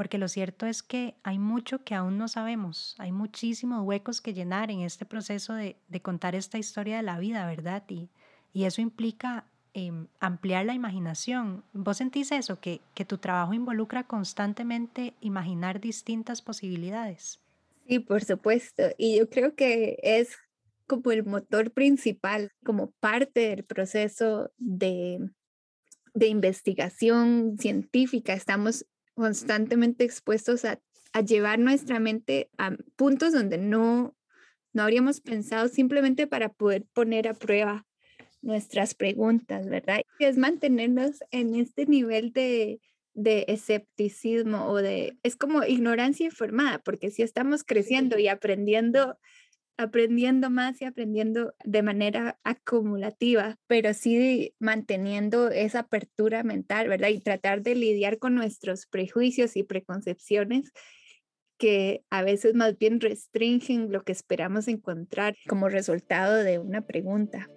porque 0.00 0.16
lo 0.16 0.28
cierto 0.28 0.64
es 0.64 0.82
que 0.82 1.14
hay 1.22 1.38
mucho 1.38 1.84
que 1.84 1.94
aún 1.94 2.16
no 2.16 2.26
sabemos, 2.26 2.94
hay 2.96 3.12
muchísimos 3.12 3.82
huecos 3.82 4.22
que 4.22 4.32
llenar 4.32 4.70
en 4.70 4.80
este 4.80 5.04
proceso 5.04 5.52
de, 5.52 5.76
contar 6.00 6.34
esta 6.34 6.56
historia 6.56 6.96
de 6.96 7.02
la 7.02 7.18
vida, 7.18 7.44
¿verdad? 7.46 7.82
Y, 7.86 8.08
y 8.54 8.64
eso 8.64 8.80
implica 8.80 9.44
em, 9.74 10.06
ampliar 10.18 10.64
la 10.64 10.72
imaginación. 10.72 11.64
¿Vos 11.74 11.98
sentís 11.98 12.32
eso, 12.32 12.60
que, 12.60 12.80
que 12.94 13.04
tu 13.04 13.18
trabajo 13.18 13.52
involucra 13.52 14.04
constantemente 14.04 15.12
imaginar 15.20 15.82
distintas 15.82 16.40
posibilidades? 16.40 17.38
Sí, 17.86 17.98
por 17.98 18.24
supuesto. 18.24 18.84
Y 18.96 19.18
yo 19.18 19.28
creo 19.28 19.54
que 19.54 19.98
es 20.02 20.38
como 20.90 21.12
el 21.12 21.24
motor 21.24 21.70
principal, 21.70 22.50
como 22.64 22.90
parte 22.98 23.50
del 23.50 23.64
proceso 23.64 24.50
de, 24.58 25.20
de 26.14 26.26
investigación 26.26 27.56
científica. 27.60 28.32
Estamos 28.32 28.86
constantemente 29.14 30.02
expuestos 30.02 30.64
a, 30.64 30.80
llevar 31.24 31.60
nuestra 31.60 32.00
mente 32.00 32.50
a 32.58 32.76
puntos 32.96 33.32
donde 33.32 33.58
no, 33.58 34.16
no 34.72 34.82
habríamos 34.82 35.20
pensado 35.20 35.68
simplemente 35.68 36.26
para 36.26 36.48
poder 36.52 36.86
poner 36.92 37.28
a 37.28 37.34
prueba 37.34 37.86
nuestras 38.42 38.94
preguntas, 38.94 39.68
¿verdad? 39.68 40.00
Es 40.18 40.38
mantenernos 40.38 41.20
en 41.30 41.54
este 41.54 41.86
nivel 41.86 42.32
de, 42.32 42.80
de 43.14 43.44
escepticismo 43.46 44.66
o 44.66 44.76
de, 44.76 45.18
es 45.22 45.36
como 45.36 45.62
ignorancia 45.62 46.26
informada, 46.26 46.80
porque 46.80 47.10
si 47.10 47.22
estamos 47.22 47.62
creciendo 47.62 48.18
y 48.18 48.26
aprendiendo 48.26 49.18
aprendiendo 49.82 50.50
más 50.50 50.80
y 50.80 50.84
aprendiendo 50.84 51.54
de 51.64 51.82
manera 51.82 52.38
acumulativa, 52.44 53.56
pero 53.66 53.94
sí 53.94 54.54
manteniendo 54.58 55.50
esa 55.50 55.80
apertura 55.80 56.42
mental, 56.42 56.88
¿verdad? 56.88 57.08
Y 57.08 57.20
tratar 57.20 57.62
de 57.62 57.74
lidiar 57.74 58.18
con 58.18 58.34
nuestros 58.34 58.86
prejuicios 58.86 59.56
y 59.56 59.62
preconcepciones 59.62 60.72
que 61.58 62.02
a 62.10 62.22
veces 62.22 62.54
más 62.54 62.78
bien 62.78 63.00
restringen 63.00 63.92
lo 63.92 64.02
que 64.02 64.12
esperamos 64.12 64.66
encontrar 64.66 65.36
como 65.46 65.68
resultado 65.68 66.36
de 66.36 66.58
una 66.58 66.80
pregunta. 66.80 67.48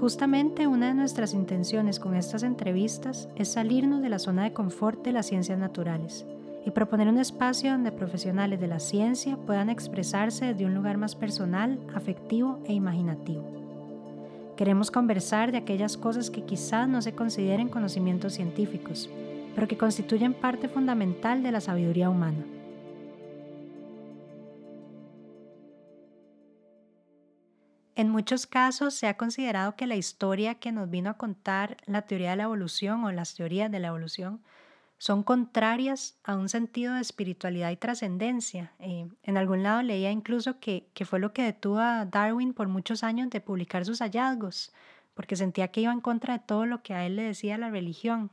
Justamente 0.00 0.68
una 0.68 0.86
de 0.86 0.94
nuestras 0.94 1.34
intenciones 1.34 1.98
con 1.98 2.14
estas 2.14 2.44
entrevistas 2.44 3.28
es 3.34 3.48
salirnos 3.48 4.00
de 4.00 4.08
la 4.08 4.20
zona 4.20 4.44
de 4.44 4.52
confort 4.52 5.04
de 5.04 5.10
las 5.10 5.26
ciencias 5.26 5.58
naturales 5.58 6.24
y 6.64 6.70
proponer 6.70 7.08
un 7.08 7.18
espacio 7.18 7.72
donde 7.72 7.90
profesionales 7.90 8.60
de 8.60 8.68
la 8.68 8.78
ciencia 8.78 9.36
puedan 9.36 9.70
expresarse 9.70 10.44
desde 10.44 10.66
un 10.66 10.74
lugar 10.76 10.98
más 10.98 11.16
personal, 11.16 11.80
afectivo 11.96 12.60
e 12.66 12.74
imaginativo. 12.74 13.42
Queremos 14.56 14.92
conversar 14.92 15.50
de 15.50 15.58
aquellas 15.58 15.96
cosas 15.96 16.30
que 16.30 16.44
quizás 16.44 16.88
no 16.88 17.02
se 17.02 17.14
consideren 17.14 17.68
conocimientos 17.68 18.34
científicos, 18.34 19.10
pero 19.56 19.66
que 19.66 19.78
constituyen 19.78 20.32
parte 20.32 20.68
fundamental 20.68 21.42
de 21.42 21.50
la 21.50 21.60
sabiduría 21.60 22.08
humana. 22.08 22.44
En 27.98 28.10
muchos 28.10 28.46
casos 28.46 28.94
se 28.94 29.08
ha 29.08 29.16
considerado 29.16 29.74
que 29.74 29.88
la 29.88 29.96
historia 29.96 30.54
que 30.54 30.70
nos 30.70 30.88
vino 30.88 31.10
a 31.10 31.14
contar 31.14 31.76
la 31.84 32.02
teoría 32.02 32.30
de 32.30 32.36
la 32.36 32.44
evolución 32.44 33.02
o 33.02 33.10
las 33.10 33.34
teorías 33.34 33.72
de 33.72 33.80
la 33.80 33.88
evolución 33.88 34.40
son 34.98 35.24
contrarias 35.24 36.16
a 36.22 36.36
un 36.36 36.48
sentido 36.48 36.94
de 36.94 37.00
espiritualidad 37.00 37.72
y 37.72 37.76
trascendencia. 37.76 38.72
Eh, 38.78 39.08
en 39.24 39.36
algún 39.36 39.64
lado 39.64 39.82
leía 39.82 40.12
incluso 40.12 40.60
que, 40.60 40.86
que 40.94 41.06
fue 41.06 41.18
lo 41.18 41.32
que 41.32 41.42
detuvo 41.42 41.80
a 41.80 42.04
Darwin 42.04 42.54
por 42.54 42.68
muchos 42.68 43.02
años 43.02 43.30
de 43.30 43.40
publicar 43.40 43.84
sus 43.84 43.98
hallazgos, 43.98 44.70
porque 45.14 45.34
sentía 45.34 45.72
que 45.72 45.80
iba 45.80 45.92
en 45.92 46.00
contra 46.00 46.34
de 46.34 46.44
todo 46.44 46.66
lo 46.66 46.84
que 46.84 46.94
a 46.94 47.04
él 47.04 47.16
le 47.16 47.24
decía 47.24 47.58
la 47.58 47.68
religión. 47.68 48.30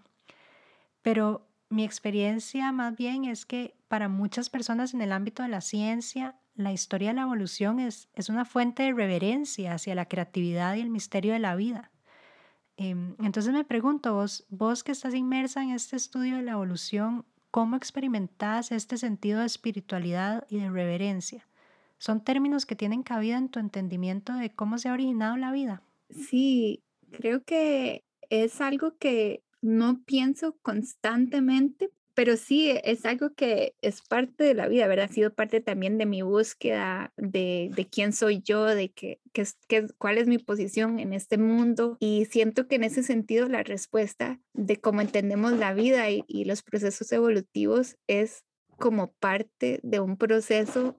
Pero 1.02 1.48
mi 1.70 1.84
experiencia 1.84 2.72
más 2.72 2.96
bien 2.96 3.26
es 3.26 3.48
que 3.48 3.74
para 3.88 4.10
muchas 4.10 4.52
personas 4.52 4.94
en 4.94 5.02
el 5.02 5.12
ámbito 5.12 5.42
de 5.42 5.50
la 5.50 5.62
ciencia, 5.62 6.36
la 6.56 6.72
historia 6.72 7.10
de 7.10 7.16
la 7.16 7.24
evolución 7.24 7.80
es, 7.80 8.10
es 8.14 8.30
una 8.30 8.46
fuente 8.46 8.84
de 8.84 8.94
reverencia 8.94 9.74
hacia 9.74 9.96
la 9.96 10.08
creatividad 10.08 10.76
y 10.76 10.82
el 10.82 10.90
misterio 10.90 11.34
de 11.34 11.40
la 11.40 11.56
vida. 11.56 11.92
Em, 12.78 13.16
entonces 13.20 13.54
me 13.54 13.64
pregunto, 13.64 14.14
vos, 14.14 14.46
vos 14.50 14.84
que 14.84 14.92
estás 14.92 15.14
inmersa 15.14 15.64
en 15.64 15.72
este 15.72 15.96
estudio 15.96 16.38
de 16.38 16.44
la 16.44 16.54
evolución, 16.54 17.26
¿cómo 17.52 17.76
experimentas 17.76 18.72
este 18.72 18.98
sentido 18.98 19.40
de 19.40 19.46
espiritualidad 19.46 20.46
y 20.50 20.58
de 20.58 20.70
reverencia? 20.70 21.48
¿Son 21.98 22.24
términos 22.24 22.66
que 22.66 22.76
tienen 22.76 23.04
cabida 23.04 23.38
en 23.38 23.50
tu 23.50 23.60
entendimiento 23.60 24.34
de 24.34 24.50
cómo 24.54 24.78
se 24.78 24.90
ha 24.90 24.94
originado 24.94 25.38
la 25.38 25.52
vida? 25.52 25.82
Sí, 26.10 26.84
creo 27.12 27.44
que 27.44 28.04
es 28.30 28.60
algo 28.60 28.98
que 28.98 29.44
no 29.62 30.04
pienso 30.04 30.58
constantemente, 30.62 31.90
pero 32.16 32.38
sí 32.38 32.72
es 32.84 33.06
algo 33.06 33.34
que 33.36 33.76
es 33.82 34.02
parte 34.02 34.46
de 34.46 34.54
la 34.54 34.68
vida, 34.68 34.88
¿verdad? 34.88 35.10
Ha 35.10 35.14
sido 35.14 35.34
parte 35.34 35.60
también 35.60 35.98
de 35.98 36.06
mi 36.06 36.22
búsqueda 36.22 37.14
de, 37.18 37.70
de 37.76 37.88
quién 37.88 38.14
soy 38.14 38.42
yo, 38.42 38.64
de 38.66 38.90
qué, 38.90 39.20
qué, 39.34 39.88
cuál 39.98 40.18
es 40.18 40.28
mi 40.28 40.38
posición 40.38 41.00
en 41.00 41.14
este 41.14 41.38
mundo. 41.38 41.98
Y 42.00 42.26
siento 42.26 42.68
que 42.68 42.76
en 42.76 42.86
ese 42.86 43.04
sentido 43.04 43.50
la 43.50 43.64
respuesta 43.64 44.40
de 44.54 44.78
cómo 44.78 45.02
entendemos 45.02 45.52
la 45.54 45.74
vida 45.74 46.10
y, 46.10 46.24
y 46.28 46.46
los 46.46 46.64
procesos 46.64 47.12
evolutivos 47.12 47.98
es 48.08 48.46
como 48.78 49.12
parte 49.14 49.82
de 49.84 50.00
un 50.00 50.18
proceso 50.18 50.98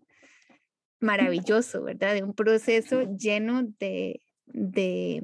maravilloso, 1.00 1.82
¿verdad? 1.82 2.14
De 2.14 2.22
un 2.22 2.34
proceso 2.34 3.04
lleno 3.16 3.62
de, 3.78 4.20
de, 4.46 5.22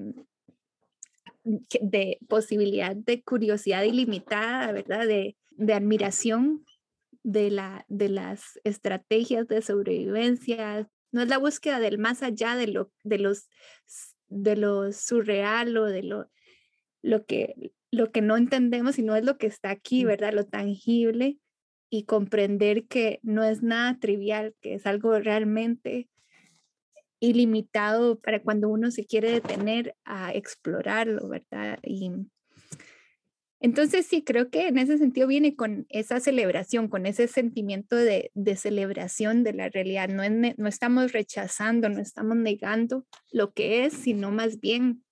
de 1.44 2.18
posibilidad 2.28 2.94
de 2.94 3.22
curiosidad 3.22 3.82
ilimitada, 3.82 4.72
¿verdad? 4.72 5.06
De, 5.06 5.36
de 5.50 5.74
admiración 5.74 6.64
de, 7.22 7.50
la, 7.50 7.84
de 7.88 8.08
las 8.08 8.60
estrategias 8.64 9.48
de 9.48 9.62
sobrevivencia. 9.62 10.88
No 11.12 11.22
es 11.22 11.28
la 11.28 11.38
búsqueda 11.38 11.80
del 11.80 11.98
más 11.98 12.22
allá 12.22 12.56
de 12.56 12.68
lo, 12.68 12.92
de 13.04 13.18
los, 13.18 13.48
de 14.28 14.56
lo 14.56 14.92
surreal 14.92 15.76
o 15.76 15.84
de 15.84 16.02
lo, 16.02 16.30
lo, 17.02 17.24
que, 17.26 17.72
lo 17.90 18.10
que 18.12 18.22
no 18.22 18.36
entendemos, 18.36 18.94
sino 18.94 19.16
es 19.16 19.24
lo 19.24 19.36
que 19.36 19.46
está 19.46 19.70
aquí, 19.70 20.04
¿verdad? 20.04 20.32
Lo 20.32 20.46
tangible 20.46 21.38
y 21.90 22.04
comprender 22.04 22.86
que 22.86 23.20
no 23.22 23.44
es 23.44 23.62
nada 23.62 23.98
trivial, 24.00 24.54
que 24.62 24.74
es 24.74 24.86
algo 24.86 25.18
realmente 25.18 26.08
ilimitado 27.22 28.18
para 28.18 28.42
cuando 28.42 28.68
uno 28.68 28.90
se 28.90 29.06
quiere 29.06 29.30
detener 29.30 29.94
a 30.04 30.32
explorarlo, 30.34 31.28
¿verdad? 31.28 31.78
Y 31.84 32.10
entonces 33.60 34.06
sí, 34.06 34.24
creo 34.24 34.50
que 34.50 34.66
en 34.66 34.76
ese 34.76 34.98
sentido 34.98 35.28
viene 35.28 35.54
con 35.54 35.86
esa 35.88 36.18
celebración, 36.18 36.88
con 36.88 37.06
ese 37.06 37.28
sentimiento 37.28 37.94
de, 37.94 38.32
celebración 38.56 39.44
de 39.44 39.52
la 39.52 39.68
realidad. 39.68 40.08
No, 40.08 40.28
no 40.28 40.68
estamos 40.68 41.12
rechazando, 41.12 41.88
no 41.88 42.00
estamos 42.00 42.36
negando 42.36 43.06
lo 43.30 43.52
que 43.52 43.84
es, 43.84 43.92
sino 43.92 44.32
más 44.32 44.58
bien 44.58 45.04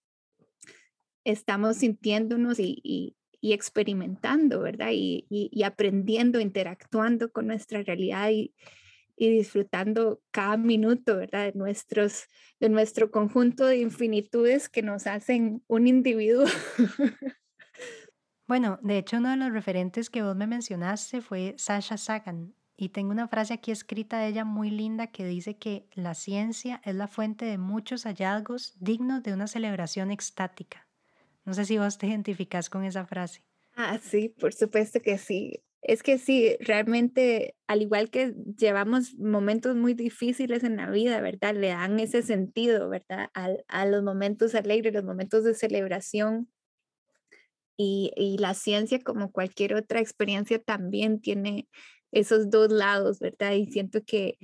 estamos 1.22 1.76
sintiéndonos 1.76 2.58
y, 2.58 3.16
experimentando, 3.40 4.62
¿verdad? 4.62 4.90
Y, 4.92 5.62
aprendiendo, 5.64 6.40
interactuando 6.40 7.30
con 7.30 7.46
nuestra 7.46 7.84
realidad 7.84 8.30
y, 8.30 8.52
disfrutando 9.28 10.22
cada 10.30 10.56
minuto, 10.56 11.16
¿verdad? 11.16 11.52
De, 11.52 11.58
nuestros, 11.58 12.24
de 12.58 12.68
nuestro 12.68 13.10
conjunto 13.10 13.66
de 13.66 13.78
infinitudes 13.78 14.68
que 14.68 14.82
nos 14.82 15.06
hacen 15.06 15.62
un 15.66 15.86
individuo 15.86 16.46
Bueno, 18.50 18.80
de 18.82 18.98
hecho 18.98 19.18
uno 19.18 19.30
de 19.30 19.36
los 19.36 19.52
referentes 19.52 20.10
que 20.10 20.24
vos 20.24 20.34
me 20.34 20.48
mencionaste 20.48 21.20
fue 21.20 21.54
Sasha 21.56 21.96
Sagan 21.96 22.52
y 22.76 22.88
tengo 22.88 23.12
una 23.12 23.28
frase 23.28 23.54
aquí 23.54 23.70
escrita 23.70 24.18
de 24.18 24.26
ella 24.26 24.44
muy 24.44 24.70
linda 24.70 25.06
que 25.06 25.24
dice 25.24 25.56
que 25.56 25.86
la 25.92 26.14
ciencia 26.14 26.82
es 26.84 26.96
la 26.96 27.06
fuente 27.06 27.44
de 27.44 27.58
muchos 27.58 28.06
hallazgos 28.06 28.74
dignos 28.80 29.22
de 29.22 29.34
una 29.34 29.46
celebración 29.46 30.10
extática. 30.10 30.88
No 31.44 31.54
sé 31.54 31.64
si 31.64 31.78
vos 31.78 31.96
te 31.96 32.08
identificás 32.08 32.68
con 32.68 32.82
esa 32.82 33.06
frase. 33.06 33.44
Ah, 33.76 34.00
sí, 34.02 34.30
por 34.30 34.52
supuesto 34.52 35.00
que 35.00 35.16
sí. 35.16 35.62
Es 35.82 36.02
que 36.02 36.18
sí, 36.18 36.56
realmente, 36.60 37.56
al 37.66 37.82
igual 37.82 38.10
que 38.10 38.34
llevamos 38.58 39.14
momentos 39.14 39.76
muy 39.76 39.94
difíciles 39.94 40.62
en 40.62 40.76
la 40.76 40.90
vida, 40.90 41.20
¿verdad? 41.20 41.54
Le 41.54 41.68
dan 41.68 41.98
ese 42.00 42.22
sentido, 42.22 42.88
¿verdad? 42.90 43.30
A, 43.34 43.48
a 43.68 43.86
los 43.86 44.02
momentos 44.02 44.54
alegres, 44.54 44.92
los 44.92 45.04
momentos 45.04 45.44
de 45.44 45.54
celebración 45.54 46.48
y, 47.82 48.36
la 48.38 48.54
ciencia, 48.54 49.00
como 49.00 49.32
cualquier 49.32 49.74
otra 49.74 50.00
experiencia, 50.00 50.62
también 50.62 51.20
tiene 51.20 51.68
esos 52.12 52.50
dos 52.50 52.70
lados, 52.70 53.20
¿verdad? 53.20 53.52
Y 53.52 53.66
siento 53.66 54.04
que, 54.04 54.36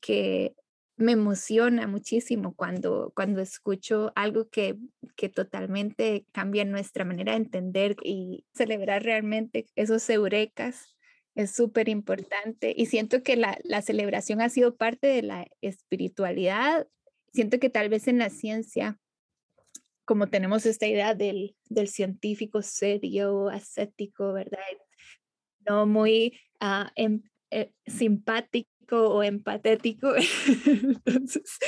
que 0.00 0.54
me 0.96 1.12
emociona 1.12 1.86
muchísimo 1.86 2.54
cuando, 2.54 3.12
cuando 3.16 3.40
escucho 3.40 4.12
algo 4.14 4.48
que, 4.48 4.76
que 5.16 5.28
totalmente 5.28 6.26
cambia 6.32 6.64
nuestra 6.64 7.04
manera 7.04 7.32
de 7.32 7.38
entender 7.38 7.96
y 8.02 8.44
celebrar 8.54 9.02
realmente 9.02 9.66
esos 9.74 10.08
eurecas 10.10 10.96
es 11.34 11.50
súper 11.50 11.88
importante 11.88 12.72
y 12.76 12.86
siento 12.86 13.24
que 13.24 13.36
la, 13.36 13.58
la, 13.64 13.82
celebración 13.82 14.40
ha 14.40 14.48
sido 14.48 14.76
parte 14.76 15.08
de 15.08 15.22
la 15.22 15.48
espiritualidad. 15.60 16.86
Siento 17.32 17.58
que 17.58 17.70
tal 17.70 17.88
vez 17.88 18.06
en 18.06 18.18
la 18.18 18.30
ciencia 18.30 19.00
como 20.04 20.28
tenemos 20.28 20.66
esta 20.66 20.86
idea 20.86 21.14
del, 21.14 21.56
del 21.68 21.88
científico 21.88 22.62
serio, 22.62 23.48
ascético, 23.48 24.32
¿verdad? 24.32 24.58
No 25.66 25.86
muy 25.86 26.38
uh, 26.60 26.88
eh, 27.50 27.72
simpático 27.86 28.68
o 28.92 29.22
empatético. 29.22 30.12
entonces, 31.06 31.58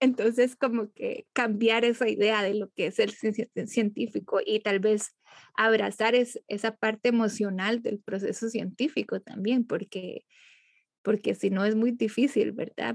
entonces, 0.00 0.56
como 0.56 0.92
que 0.92 1.26
cambiar 1.32 1.84
esa 1.84 2.08
idea 2.08 2.42
de 2.42 2.54
lo 2.54 2.70
que 2.70 2.86
es 2.86 2.98
el 2.98 3.10
científico 3.68 4.40
y 4.44 4.60
tal 4.60 4.78
vez 4.78 5.16
abrazar 5.54 6.14
es, 6.14 6.40
esa 6.46 6.76
parte 6.76 7.08
emocional 7.08 7.82
del 7.82 7.98
proceso 7.98 8.48
científico 8.48 9.20
también, 9.20 9.66
porque, 9.66 10.24
porque 11.02 11.34
si 11.34 11.50
no 11.50 11.64
es 11.64 11.74
muy 11.74 11.92
difícil, 11.92 12.52
¿verdad? 12.52 12.94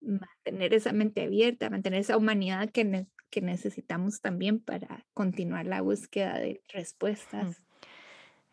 mantener 0.00 0.74
esa 0.74 0.92
mente 0.92 1.22
abierta, 1.22 1.70
mantener 1.70 2.00
esa 2.00 2.16
humanidad 2.16 2.70
que, 2.70 3.06
que 3.30 3.40
necesitamos 3.40 4.20
también 4.20 4.60
para 4.60 5.06
continuar 5.14 5.66
la 5.66 5.80
búsqueda 5.80 6.38
de 6.38 6.62
respuestas. 6.68 7.62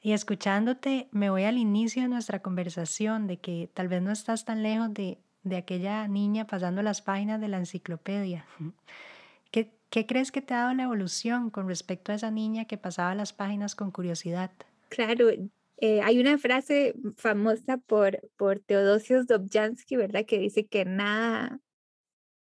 Y 0.02 0.14
escuchándote, 0.14 1.10
me 1.12 1.30
voy 1.30 1.44
al 1.44 1.58
inicio 1.58 2.04
de 2.04 2.08
nuestra 2.08 2.42
conversación 2.42 3.28
de 3.28 3.38
que 3.38 3.70
tal 3.74 3.90
vez 3.90 4.02
no 4.02 4.12
estás 4.12 4.46
tan 4.46 4.64
lejos 4.64 4.94
de, 4.94 5.20
de 5.44 5.58
aquella 5.58 6.08
niña 6.08 6.48
pasando 6.48 6.82
las 6.82 7.02
páginas 7.02 7.42
de 7.42 7.50
la 7.50 7.58
enciclopedia. 7.58 8.46
¿Qué, 9.52 9.74
¿Qué 9.90 10.06
crees 10.06 10.32
que 10.32 10.42
te 10.42 10.54
ha 10.54 10.60
dado 10.60 10.74
la 10.74 10.84
evolución 10.84 11.50
con 11.50 11.68
respecto 11.68 12.12
a 12.12 12.16
esa 12.16 12.32
niña 12.32 12.66
que 12.66 12.78
pasaba 12.78 13.16
las 13.16 13.34
páginas 13.34 13.76
con 13.76 13.92
curiosidad? 13.92 14.52
Claro, 14.90 15.30
eh, 15.78 16.02
hay 16.02 16.20
una 16.20 16.38
frase 16.38 16.94
famosa 17.16 17.78
por, 17.78 18.22
por 18.38 18.60
Teodosios 18.60 19.28
Dobzhansky, 19.28 19.96
¿verdad? 19.96 20.26
Que 20.26 20.38
dice 20.38 20.68
que 20.68 20.86
nada 20.86 21.60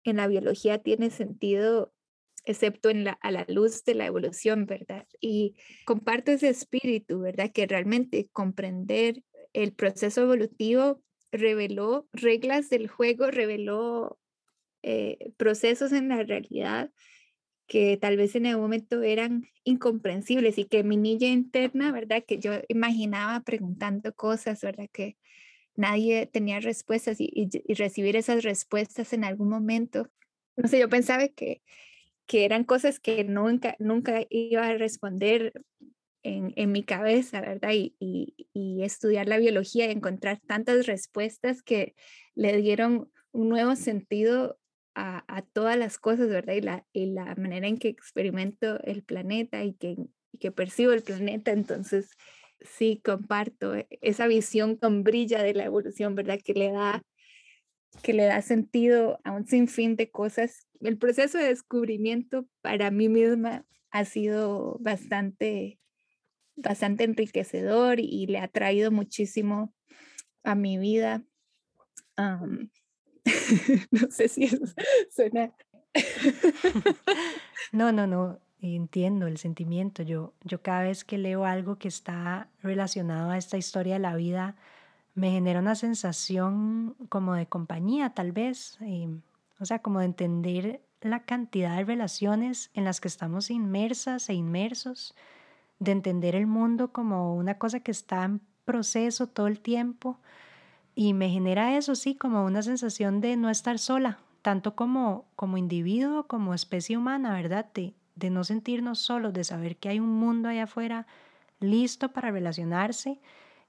en 0.04 0.16
la 0.16 0.26
biología 0.26 0.78
tiene 0.78 1.10
sentido 1.10 1.92
excepto 2.44 2.90
en 2.90 3.04
la, 3.04 3.12
a 3.12 3.30
la 3.30 3.44
luz 3.48 3.84
de 3.84 3.94
la 3.94 4.06
evolución, 4.06 4.66
¿verdad? 4.66 5.06
Y 5.20 5.56
comparto 5.84 6.32
ese 6.32 6.48
espíritu, 6.48 7.20
¿verdad? 7.20 7.50
Que 7.52 7.66
realmente 7.66 8.28
comprender 8.32 9.22
el 9.52 9.72
proceso 9.72 10.22
evolutivo 10.22 11.02
reveló 11.32 12.08
reglas 12.12 12.70
del 12.70 12.88
juego, 12.88 13.30
reveló 13.30 14.18
eh, 14.82 15.32
procesos 15.36 15.92
en 15.92 16.08
la 16.08 16.22
realidad 16.22 16.90
que 17.66 17.96
tal 17.96 18.16
vez 18.16 18.34
en 18.34 18.46
el 18.46 18.58
momento 18.58 19.00
eran 19.02 19.46
incomprensibles 19.62 20.58
y 20.58 20.64
que 20.64 20.82
mi 20.82 20.96
niña 20.96 21.28
interna, 21.28 21.92
¿verdad? 21.92 22.24
Que 22.26 22.38
yo 22.38 22.52
imaginaba 22.66 23.40
preguntando 23.40 24.12
cosas, 24.12 24.60
¿verdad? 24.60 24.88
Que 24.92 25.16
nadie 25.76 26.26
tenía 26.26 26.58
respuestas 26.58 27.20
y, 27.20 27.30
y 27.32 27.74
recibir 27.74 28.16
esas 28.16 28.42
respuestas 28.42 29.12
en 29.12 29.22
algún 29.22 29.48
momento. 29.48 30.08
No 30.56 30.68
sé, 30.68 30.80
yo 30.80 30.88
pensaba 30.88 31.28
que 31.28 31.62
que 32.30 32.44
eran 32.44 32.62
cosas 32.62 33.00
que 33.00 33.24
nunca, 33.24 33.74
nunca 33.80 34.24
iba 34.30 34.64
a 34.64 34.74
responder 34.74 35.52
en, 36.22 36.52
en 36.54 36.70
mi 36.70 36.84
cabeza, 36.84 37.40
¿verdad? 37.40 37.72
Y, 37.72 37.96
y, 37.98 38.84
estudiar 38.84 39.26
la 39.26 39.38
biología 39.38 39.88
y 39.88 39.90
encontrar 39.90 40.38
tantas 40.46 40.86
respuestas 40.86 41.64
que 41.64 41.96
le 42.36 42.56
dieron 42.58 43.10
un 43.32 43.48
nuevo 43.48 43.74
sentido 43.74 44.60
a, 44.94 45.24
a 45.26 45.42
todas 45.42 45.76
las 45.76 45.98
cosas, 45.98 46.28
¿verdad? 46.28 46.54
Y 46.54 46.60
la, 46.60 46.86
y 46.92 47.06
la, 47.06 47.34
manera 47.34 47.66
en 47.66 47.78
que 47.78 47.88
experimento 47.88 48.80
el 48.84 49.02
planeta 49.02 49.64
y 49.64 49.72
que, 49.72 49.96
que 50.38 50.52
percibo 50.52 50.92
el 50.92 51.02
planeta. 51.02 51.50
Entonces, 51.50 52.10
sí, 52.60 53.00
comparto 53.04 53.74
esa 54.02 54.28
visión 54.28 54.76
con 54.76 55.02
brilla 55.02 55.42
de 55.42 55.54
la 55.54 55.64
evolución, 55.64 56.14
¿verdad? 56.14 56.38
Que 56.44 56.54
le 56.54 56.70
da 56.70 57.02
que 58.02 58.12
le 58.12 58.24
da 58.24 58.42
sentido 58.42 59.20
a 59.24 59.32
un 59.32 59.46
sinfín 59.46 59.96
de 59.96 60.10
cosas. 60.10 60.66
El 60.80 60.98
proceso 60.98 61.38
de 61.38 61.44
descubrimiento 61.44 62.46
para 62.62 62.90
mí 62.90 63.08
misma 63.08 63.64
ha 63.90 64.04
sido 64.04 64.78
bastante, 64.80 65.78
bastante 66.56 67.04
enriquecedor 67.04 68.00
y 68.00 68.26
le 68.26 68.38
ha 68.38 68.48
traído 68.48 68.90
muchísimo 68.90 69.74
a 70.44 70.54
mi 70.54 70.78
vida. 70.78 71.22
no 73.90 74.10
sé 74.10 74.28
si 74.28 74.44
eso 74.44 74.58
suena. 75.10 75.52
no, 77.72 77.92
no, 77.92 78.06
no. 78.06 78.40
entiendo 78.60 79.26
el 79.26 79.38
sentimiento. 79.38 80.02
Yo, 80.02 80.34
yo 80.44 80.62
cada 80.62 80.82
vez 80.82 81.04
que 81.04 81.18
leo 81.18 81.44
algo 81.44 81.78
que 81.78 81.88
está 81.88 82.50
relacionado 82.62 83.30
a 83.30 83.38
esta 83.38 83.56
historia 83.56 83.94
de 83.94 84.00
la 84.00 84.14
vida, 84.14 84.56
me 85.14 85.30
genera 85.30 85.60
una 85.60 85.74
sensación 85.74 86.96
como 87.08 87.34
de 87.34 87.46
compañía, 87.46 88.10
tal 88.10 88.32
vez. 88.32 88.78
o 89.58 89.64
sea, 89.64 89.80
como 89.80 90.00
de 90.00 90.06
entender 90.06 90.80
la 91.00 91.24
cantidad 91.24 91.76
de 91.76 91.84
relaciones 91.84 92.70
en 92.74 92.84
las 92.84 93.00
que 93.00 93.08
estamos 93.08 93.50
inmersas 93.50 94.28
e 94.28 94.34
inmersos, 94.34 95.14
de 95.78 95.92
entender 95.92 96.34
el 96.34 96.46
mundo 96.46 96.92
como 96.92 97.34
una 97.34 97.58
cosa 97.58 97.80
que 97.80 97.90
está 97.90 98.24
en 98.24 98.40
proceso 98.64 99.26
todo 99.26 99.46
el 99.46 99.60
tiempo. 99.60 100.18
Y 100.94 101.14
me 101.14 101.30
genera 101.30 101.76
eso, 101.76 101.94
sí, 101.94 102.14
como 102.14 102.44
una 102.44 102.62
sensación 102.62 103.20
de 103.20 103.36
no 103.36 103.48
estar 103.48 103.78
sola, 103.78 104.18
tanto 104.42 104.74
como, 104.74 105.24
como 105.36 105.56
individuo, 105.56 106.26
como 106.26 106.52
especie 106.52 106.98
humana, 106.98 107.32
¿verdad? 107.32 107.66
De, 107.72 107.94
de 108.16 108.30
no 108.30 108.44
sentirnos 108.44 108.98
solos, 108.98 109.32
de 109.32 109.44
saber 109.44 109.76
que 109.76 109.88
hay 109.88 110.00
un 110.00 110.10
mundo 110.10 110.48
allá 110.48 110.64
afuera 110.64 111.06
listo 111.60 112.12
para 112.12 112.30
relacionarse 112.30 113.18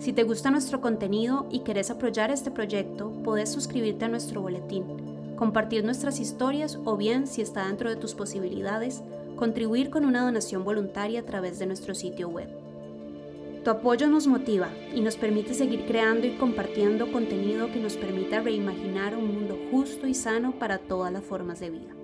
Si 0.04 0.12
te 0.12 0.22
gusta 0.22 0.50
nuestro 0.50 0.82
contenido 0.82 1.46
y 1.50 1.60
querés 1.60 1.90
apoyar 1.90 2.30
este 2.30 2.50
proyecto, 2.50 3.10
podés 3.22 3.50
suscribirte 3.50 4.04
a 4.04 4.08
nuestro 4.08 4.42
boletín, 4.42 4.84
compartir 5.34 5.82
nuestras 5.82 6.20
historias 6.20 6.78
o 6.84 6.98
bien, 6.98 7.26
si 7.26 7.40
está 7.40 7.66
dentro 7.66 7.88
de 7.88 7.96
tus 7.96 8.12
posibilidades, 8.12 9.02
contribuir 9.34 9.88
con 9.88 10.04
una 10.04 10.20
donación 10.20 10.62
voluntaria 10.62 11.20
a 11.20 11.24
través 11.24 11.58
de 11.58 11.64
nuestro 11.64 11.94
sitio 11.94 12.28
web. 12.28 12.50
Tu 13.64 13.70
apoyo 13.70 14.06
nos 14.06 14.26
motiva 14.26 14.68
y 14.94 15.00
nos 15.00 15.16
permite 15.16 15.54
seguir 15.54 15.86
creando 15.86 16.26
y 16.26 16.36
compartiendo 16.36 17.10
contenido 17.10 17.72
que 17.72 17.80
nos 17.80 17.96
permita 17.96 18.42
reimaginar 18.42 19.16
un 19.16 19.34
mundo 19.34 19.58
justo 19.70 20.06
y 20.06 20.12
sano 20.12 20.52
para 20.58 20.76
todas 20.76 21.14
las 21.14 21.24
formas 21.24 21.60
de 21.60 21.70
vida. 21.70 22.03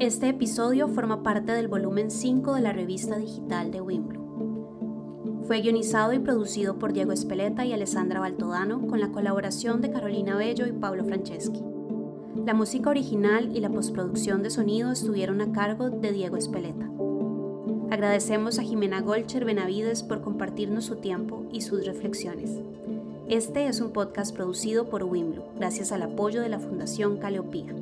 Este 0.00 0.28
episodio 0.28 0.86
forma 0.86 1.24
parte 1.24 1.50
del 1.50 1.66
volumen 1.66 2.12
5 2.12 2.54
de 2.54 2.60
la 2.60 2.72
revista 2.72 3.18
digital 3.18 3.72
de 3.72 3.80
Wimbledon. 3.80 5.42
Fue 5.42 5.60
guionizado 5.60 6.12
y 6.12 6.20
producido 6.20 6.78
por 6.78 6.92
Diego 6.92 7.10
Espeleta 7.10 7.66
y 7.66 7.72
Alessandra 7.72 8.20
Baltodano 8.20 8.86
con 8.86 9.00
la 9.00 9.10
colaboración 9.10 9.80
de 9.80 9.90
Carolina 9.90 10.36
Bello 10.36 10.68
y 10.68 10.72
Pablo 10.72 11.04
Franceschi. 11.04 11.64
La 12.46 12.54
música 12.54 12.90
original 12.90 13.50
y 13.56 13.58
la 13.58 13.70
postproducción 13.70 14.44
de 14.44 14.50
sonido 14.50 14.92
estuvieron 14.92 15.40
a 15.40 15.50
cargo 15.50 15.90
de 15.90 16.12
Diego 16.12 16.36
Espeleta. 16.36 16.88
Agradecemos 17.90 18.60
a 18.60 18.62
Jimena 18.62 19.00
Golcher 19.00 19.44
Benavides 19.44 20.04
por 20.04 20.20
compartirnos 20.20 20.84
su 20.84 20.94
tiempo 20.96 21.44
y 21.50 21.62
sus 21.62 21.84
reflexiones. 21.84 22.52
Este 23.28 23.66
es 23.66 23.80
un 23.80 23.90
podcast 23.90 24.32
producido 24.32 24.88
por 24.88 25.02
Wimblu, 25.02 25.42
gracias 25.56 25.90
al 25.90 26.02
apoyo 26.02 26.40
de 26.40 26.50
la 26.50 26.60
Fundación 26.60 27.16
Caleopía. 27.16 27.74